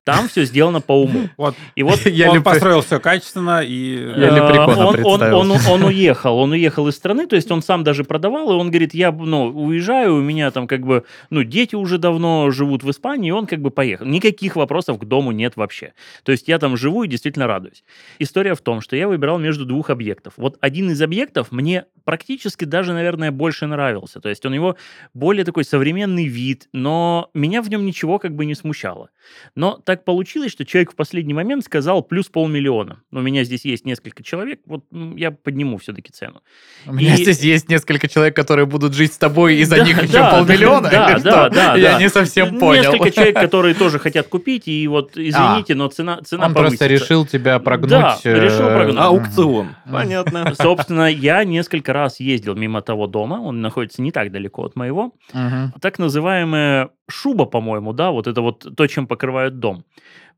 [0.04, 1.28] Там все сделано по уму.
[1.36, 4.12] Вот И вот Я он построил все качественно и...
[4.16, 7.62] Я Э, лепрекона он, он, он, он уехал, он уехал из страны, то есть он
[7.62, 11.42] сам даже продавал, и он говорит, я ну, уезжаю, у меня там как бы, ну,
[11.42, 14.06] дети уже давно живут в Испании, и он как бы поехал.
[14.06, 15.92] Никаких вопросов к дому нет вообще.
[16.24, 17.84] То есть я там живу и действительно радуюсь.
[18.18, 20.31] История в том, что я выбирал между двух объектов.
[20.36, 24.20] Вот один из объектов мне практически даже, наверное, больше нравился.
[24.20, 24.76] То есть у него
[25.14, 29.10] более такой современный вид, но меня в нем ничего как бы не смущало.
[29.54, 33.02] Но так получилось, что человек в последний момент сказал плюс полмиллиона.
[33.12, 36.42] У меня здесь есть несколько человек, вот м, я подниму все-таки цену.
[36.86, 39.84] У меня И- здесь есть несколько человек, которые будут жить с тобой, и за Да,
[39.84, 40.90] них еще да, полмиллиона.
[40.90, 41.98] да, да, да, Я да.
[42.00, 42.82] не совсем понял.
[42.82, 46.88] Несколько человек, которые тоже хотят купить, и вот, извините, но цена, цена Он просто повысится.
[46.88, 47.90] решил тебя прогнуть.
[47.90, 48.96] Да, э, решил прогнуть.
[48.98, 49.76] Аукцион.
[49.84, 49.96] Мгм.
[50.24, 50.54] Понятно.
[50.62, 55.14] Собственно, я несколько раз ездил мимо того дома, он находится не так далеко от моего.
[55.32, 55.72] Мгм.
[55.80, 59.84] так называемая шуба, по-моему, да, вот это вот то, чем покрывают дом.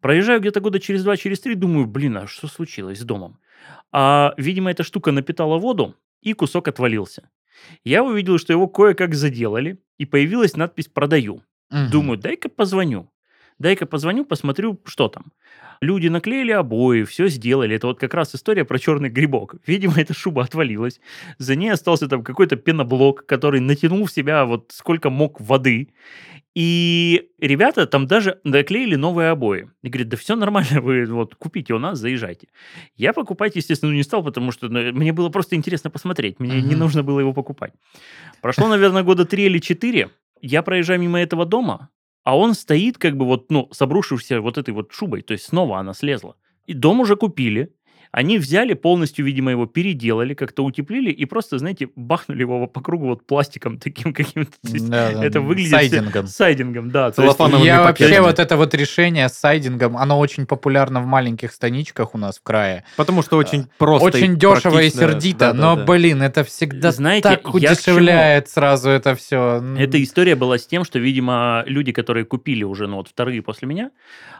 [0.00, 3.38] Проезжаю где-то года через два, через три, думаю, блин, а что случилось с домом?
[3.92, 7.30] А, видимо, эта штука напитала воду, и кусок отвалился.
[7.84, 11.42] Я увидел, что его кое-как заделали, и появилась надпись «Продаю».
[11.70, 11.90] Мгм.
[11.90, 13.10] Думаю, дай-ка позвоню.
[13.58, 15.32] Дай-ка позвоню, посмотрю, что там.
[15.80, 17.76] Люди наклеили обои, все сделали.
[17.76, 19.56] Это вот как раз история про черный грибок.
[19.66, 21.00] Видимо, эта шуба отвалилась.
[21.38, 25.90] За ней остался там какой-то пеноблок, который натянул в себя вот сколько мог воды.
[26.54, 29.70] И ребята там даже наклеили новые обои.
[29.82, 32.46] И говорят, да все нормально, вы вот купите у нас, заезжайте.
[32.96, 36.38] Я покупать, естественно, не стал, потому что ну, мне было просто интересно посмотреть.
[36.38, 36.78] Мне не Мгм.
[36.78, 37.72] нужно было его покупать.
[38.40, 40.10] Прошло, наверное, года три или четыре.
[40.40, 41.88] Я проезжаю мимо этого дома,
[42.24, 45.22] а он стоит как бы вот, ну, с обрушившейся вот этой вот шубой.
[45.22, 46.36] То есть снова она слезла.
[46.66, 47.74] И дом уже купили.
[48.14, 53.06] Они взяли полностью, видимо, его переделали, как-то утеплили и просто, знаете, бахнули его по кругу
[53.06, 54.52] вот пластиком таким каким-то.
[54.62, 55.72] Да, да, это выглядит...
[55.72, 56.28] Сайдингом.
[56.28, 57.10] Сайдингом, да.
[57.10, 58.24] Целлофановыми Я вообще пакетами.
[58.24, 62.44] вот это вот решение с сайдингом, оно очень популярно в маленьких станичках у нас в
[62.44, 62.84] крае.
[62.96, 64.06] Потому что очень просто.
[64.06, 65.84] очень и дешево и сердито, Да, да, но, да.
[65.84, 69.60] блин, это всегда Знаете, так удешевляет сразу это все.
[69.76, 73.66] Эта история была с тем, что, видимо, люди, которые купили уже, ну вот вторые после
[73.66, 73.90] меня,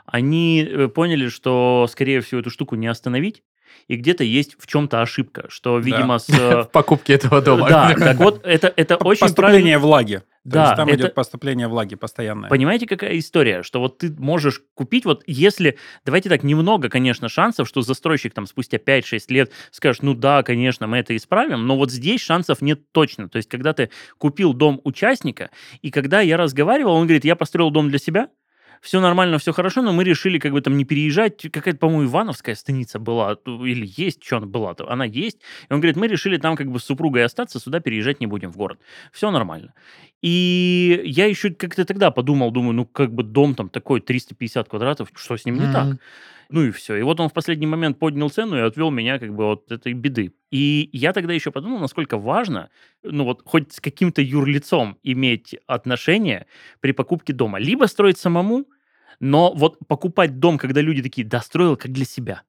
[0.06, 3.42] они э, поняли, что, скорее всего, эту штуку не остановить,
[3.88, 6.28] и где-то есть в чем-то ошибка, что, видимо, с...
[6.28, 7.68] э, в покупке этого дома.
[7.68, 9.78] Да, так вот, это, это очень Поступление правильно.
[9.78, 10.22] влаги.
[10.44, 12.50] То Да, есть там это- идет поступление влаги постоянное.
[12.50, 13.62] Понимаете, какая история?
[13.62, 18.46] Что вот ты можешь купить, вот если, давайте так, немного, конечно, шансов, что застройщик там
[18.46, 22.92] спустя 5-6 лет скажет, ну да, конечно, мы это исправим, но вот здесь шансов нет
[22.92, 23.30] точно.
[23.30, 25.48] То есть, когда ты купил дом участника,
[25.80, 28.28] и когда я разговаривал, он говорит, я построил дом для себя,
[28.80, 31.42] все нормально, все хорошо, но мы решили как бы там не переезжать.
[31.50, 35.38] Какая-то, по-моему, Ивановская станица была, или есть, что она была, то она есть.
[35.68, 38.50] И он говорит, мы решили там как бы с супругой остаться, сюда переезжать не будем
[38.50, 38.78] в город.
[39.12, 39.74] Все нормально.
[40.22, 45.10] И я еще как-то тогда подумал, думаю, ну как бы дом там такой 350 квадратов,
[45.14, 45.96] что с ним не так?
[46.50, 46.96] Ну и все.
[46.96, 49.92] И вот он в последний момент поднял цену и отвел меня как бы от этой
[49.92, 50.32] беды.
[50.50, 52.70] И я тогда еще подумал, насколько важно,
[53.02, 56.46] ну вот хоть с каким-то юрлицом иметь отношения
[56.80, 57.58] при покупке дома.
[57.58, 58.66] Либо строить самому,
[59.20, 62.42] но вот покупать дом, когда люди такие, да, строил как для себя.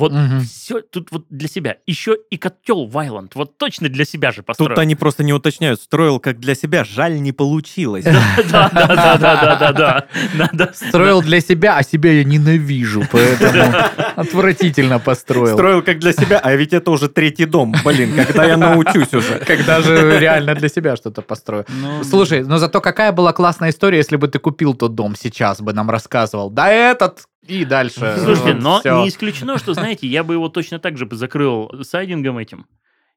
[0.00, 0.40] Вот Мгм.
[0.40, 1.76] все тут вот для себя.
[1.86, 3.34] Еще и котел Вайланд.
[3.34, 4.70] Вот точно для себя же построил.
[4.70, 5.80] Тут они просто не уточняют.
[5.80, 8.04] Строил как для себя, жаль, не получилось.
[8.04, 8.14] Да,
[8.50, 10.06] да, да, да, да, да, да.
[10.34, 13.74] Надо Строил для себя, а себя я ненавижу, поэтому
[14.16, 15.54] отвратительно построил.
[15.54, 17.74] Строил как для себя, а ведь это уже третий дом.
[17.84, 19.38] Блин, когда я научусь уже.
[19.46, 21.66] Когда же реально для себя что-то построю.
[21.68, 25.60] Ну, Слушай, но зато какая была классная история, если бы ты купил тот дом сейчас
[25.60, 26.48] бы нам рассказывал.
[26.50, 28.16] Да этот и дальше.
[28.18, 29.02] Слушайте, Вот но всё.
[29.02, 32.66] не исключено, что, знаете, я бы его точно так же закрыл сайдингом этим.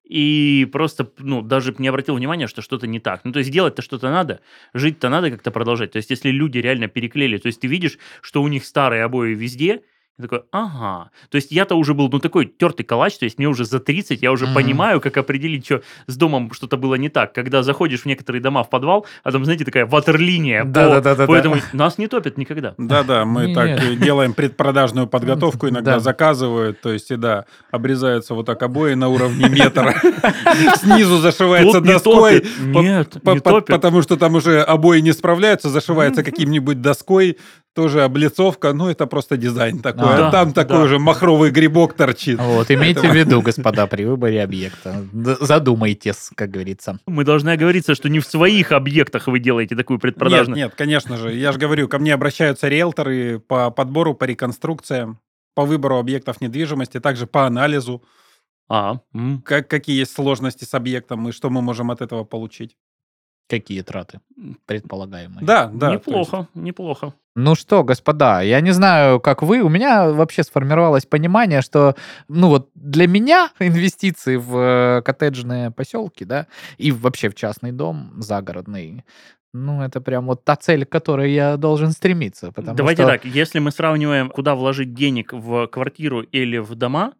[0.03, 3.21] И просто, ну, даже не обратил внимания, что что-то не так.
[3.23, 4.41] Ну, то есть делать-то что-то надо,
[4.73, 5.91] жить-то надо как-то продолжать.
[5.91, 9.33] То есть если люди реально переклеили, то есть ты видишь, что у них старые обои
[9.33, 9.81] везде,
[10.19, 11.09] и такой, ага.
[11.31, 14.21] То есть я-то уже был, ну, такой тертый калач, то есть мне уже за 30,
[14.21, 14.53] я уже Мгм.
[14.53, 17.33] понимаю, как определить, что с домом что-то было не так.
[17.33, 20.63] Когда заходишь в некоторые дома в подвал, а там, знаете, такая ватерлиния.
[20.65, 21.25] по- Да-да-да-да-да.
[21.25, 22.75] Поэтому нас не топят никогда.
[22.77, 23.55] Да-да, мы Нет.
[23.55, 25.99] так делаем предпродажную подготовку, иногда Да.
[25.99, 29.95] заказывают, то есть, и да, обрезаются вот так обои на уровне метра,
[30.77, 37.39] снизу зашивается доской, Нет, потому что там уже обои не справляются, зашивается каким-нибудь доской,
[37.75, 40.27] тоже облицовка, ну это просто дизайн такой, А.
[40.27, 40.87] а там Да, такой да.
[40.87, 42.39] же махровый грибок торчит.
[42.39, 45.05] Вот, имейте в виду, господа, при выборе объекта.
[45.13, 46.99] Задумайтесь, как говорится.
[47.05, 50.57] Мы должны оговориться, что не в своих объектах вы делаете такую Нет, предпродажную.
[50.57, 51.33] нет, конечно же.
[51.33, 55.19] Я же говорю, ко мне обращаются риэлторы по подбору, по реконструкциям,
[55.55, 58.03] по выбору объектов недвижимости, также по анализу,
[58.69, 58.99] А,
[59.45, 62.75] как, какие есть сложности с объектом и что мы можем от этого получить.
[63.53, 64.19] Какие траты
[64.65, 65.45] предполагаемые.
[65.45, 65.93] Да, да.
[65.93, 67.13] неплохо, неплохо.
[67.35, 71.95] Ну что, господа, я не знаю, как вы, у меня вообще сформировалось понимание, что,
[72.27, 76.47] ну вот, для меня инвестиции в э, коттеджные поселки, да,
[76.79, 79.05] и вообще в частный дом загородный,
[79.53, 82.51] ну, это прям вот та цель, к которой я должен стремиться.
[82.51, 87.13] Потому Давайте что, так, если мы сравниваем, куда вложить денег в квартиру или в дома,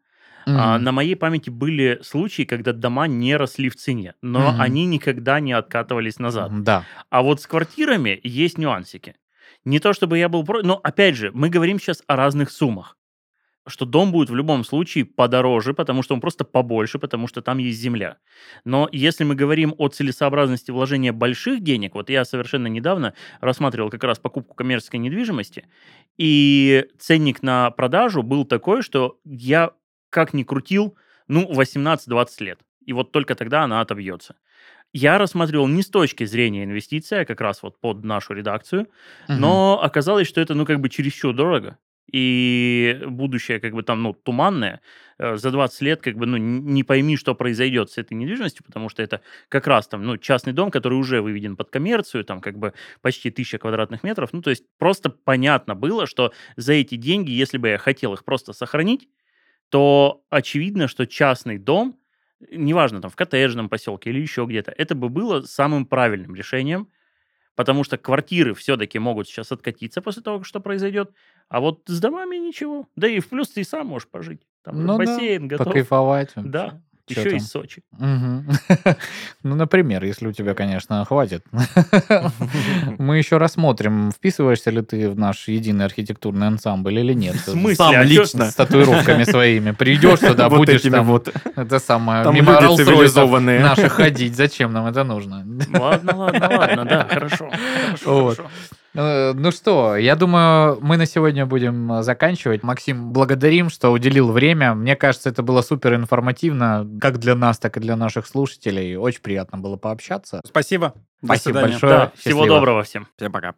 [0.45, 4.61] м, а, на моей памяти были случаи, когда дома не росли в цене, но Мгм.
[4.61, 6.63] они никогда не откатывались назад.
[6.63, 6.83] Да.
[7.09, 9.15] А вот с квартирами есть нюансики.
[9.65, 12.97] Не то чтобы я был против, но опять же, мы говорим сейчас о разных суммах.
[13.65, 17.59] Что дом будет в любом случае подороже, потому что он просто побольше, потому что там
[17.59, 18.17] есть земля.
[18.65, 24.03] Но если мы говорим о целесообразности вложения больших денег, вот я совершенно недавно рассматривал как
[24.03, 25.63] раз покупку коммерческой недвижимости,
[26.17, 29.71] и ценник на продажу был такой, что я
[30.13, 30.95] как ни крутил,
[31.27, 32.59] ну, 18-20 лет.
[32.85, 34.35] И вот только тогда она отобьется.
[34.93, 38.87] Я рассматривал не с точки зрения инвестиции, а как раз вот под нашу редакцию,
[39.27, 39.39] Мгм.
[39.41, 41.77] но оказалось, что это, ну, как бы чересчур дорого.
[42.11, 44.81] и будущее как бы там, ну, туманное,
[45.17, 48.89] э, за 20 лет как бы, ну, не пойми, что произойдет с этой недвижимостью, потому
[48.89, 52.57] что это как раз там, ну, частный дом, который уже выведен под коммерцию, там как
[52.59, 57.31] бы почти тысяча квадратных метров, ну, то есть просто понятно было, что за эти деньги,
[57.31, 59.07] если бы я хотел их просто сохранить,
[59.73, 61.97] то очевидно, что частный дом,
[62.51, 66.89] неважно, там в коттеджном поселке или еще где-то, это бы было самым правильным решением,
[67.55, 71.09] потому что квартиры все-таки могут сейчас откатиться после того, что произойдет,
[71.49, 72.87] а вот с домами ничего.
[72.95, 74.41] Да и в плюс ты и сам можешь пожить.
[74.61, 75.65] Там Ну да, бассейн готов.
[75.65, 76.33] Покайфовать.
[76.35, 77.37] Да, Чё еще там?
[77.37, 77.83] из Сочи.
[77.99, 78.49] Мгм.
[79.43, 81.43] Ну, например, если у тебя, конечно, хватит.
[82.97, 87.35] Мы еще рассмотрим, вписываешься ли ты в наш единый архитектурный ансамбль или нет.
[87.35, 87.75] В смысле?
[87.75, 88.49] Сам А лично.
[88.51, 89.71] С татуировками своими.
[89.71, 91.29] Придешь туда, Вот будешь там, вот.
[91.55, 93.59] это самое, Там мимо цивилизованные.
[93.61, 94.35] наших ходить.
[94.35, 95.45] Зачем нам это нужно?
[95.77, 97.49] Ладно, ладно, ладно, да, хорошо.
[97.49, 98.37] хорошо, Вот.
[98.37, 98.51] хорошо.
[98.95, 102.63] Э, Ну что, я думаю, мы на сегодня будем э, заканчивать.
[102.63, 104.73] Максим, благодарим, что уделил время.
[104.73, 108.95] Мне кажется, это было супер информативно, как для нас, так и для наших слушателей.
[108.95, 110.41] Очень приятно было пообщаться.
[110.45, 110.93] Спасибо.
[111.23, 111.93] Спасибо большое.
[111.93, 113.07] Да, всего доброго всем.
[113.17, 113.55] Всем пока.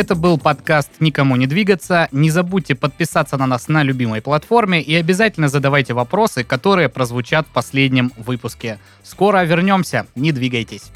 [0.00, 2.08] Это был подкаст «Никому не двигаться».
[2.10, 7.50] Не забудьте подписаться на нас на любимой платформе и обязательно задавайте вопросы, которые прозвучат в
[7.50, 8.78] последнем выпуске.
[9.02, 10.90] Скоро вернемся, не двигайтесь.